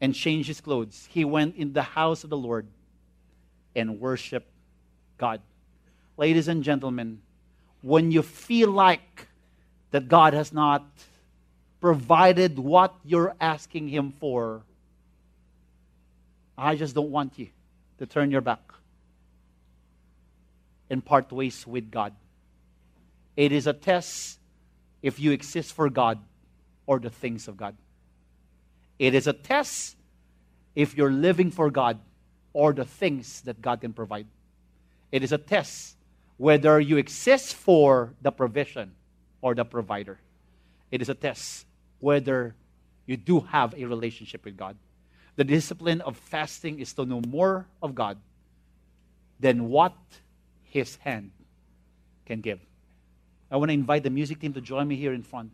[0.00, 1.08] and changed his clothes.
[1.10, 2.66] He went in the house of the Lord
[3.74, 4.48] and worshiped
[5.18, 5.40] God.
[6.20, 7.22] Ladies and gentlemen,
[7.80, 9.26] when you feel like
[9.90, 10.84] that God has not
[11.80, 14.60] provided what you're asking Him for,
[16.58, 17.48] I just don't want you
[17.96, 18.60] to turn your back
[20.90, 22.12] and part ways with God.
[23.34, 24.38] It is a test
[25.00, 26.18] if you exist for God
[26.84, 27.74] or the things of God.
[28.98, 29.96] It is a test
[30.74, 31.98] if you're living for God
[32.52, 34.26] or the things that God can provide.
[35.10, 35.96] It is a test
[36.40, 38.92] whether you exist for the provision
[39.42, 40.18] or the provider.
[40.90, 41.66] It is a test
[41.98, 42.54] whether
[43.04, 44.74] you do have a relationship with God.
[45.36, 48.16] The discipline of fasting is to know more of God
[49.38, 49.92] than what
[50.62, 51.30] His hand
[52.24, 52.60] can give.
[53.50, 55.50] I want to invite the music team to join me here in front.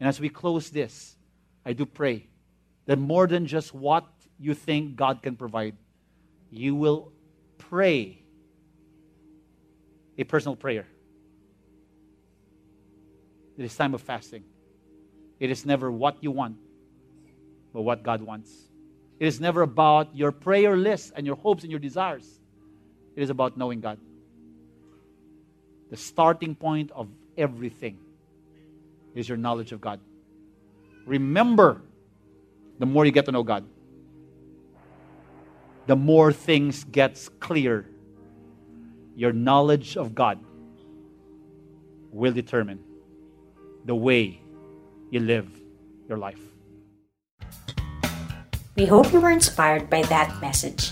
[0.00, 1.16] And as we close this,
[1.64, 2.26] I do pray
[2.84, 4.04] that more than just what
[4.38, 5.76] you think God can provide,
[6.50, 7.10] you will
[7.56, 8.23] pray
[10.18, 10.86] a personal prayer.
[13.56, 14.44] It is time of fasting.
[15.38, 16.56] It is never what you want,
[17.72, 18.50] but what God wants.
[19.20, 22.40] It is never about your prayer list and your hopes and your desires.
[23.16, 23.98] It is about knowing God
[25.94, 27.08] the starting point of
[27.38, 27.98] everything
[29.14, 30.00] is your knowledge of God.
[31.06, 31.82] Remember,
[32.80, 33.64] the more you get to know God,
[35.86, 37.86] the more things gets clear.
[39.14, 40.38] Your knowledge of God
[42.10, 42.80] will determine
[43.84, 44.40] the way
[45.10, 45.48] you live
[46.08, 46.40] your life.
[48.76, 50.90] We hope you were inspired by that message.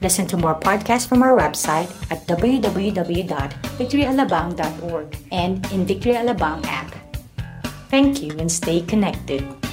[0.00, 6.94] Listen to more podcasts from our website at www.victoryalabang.org and in Victory Alabang app.
[7.88, 9.63] Thank you and stay connected.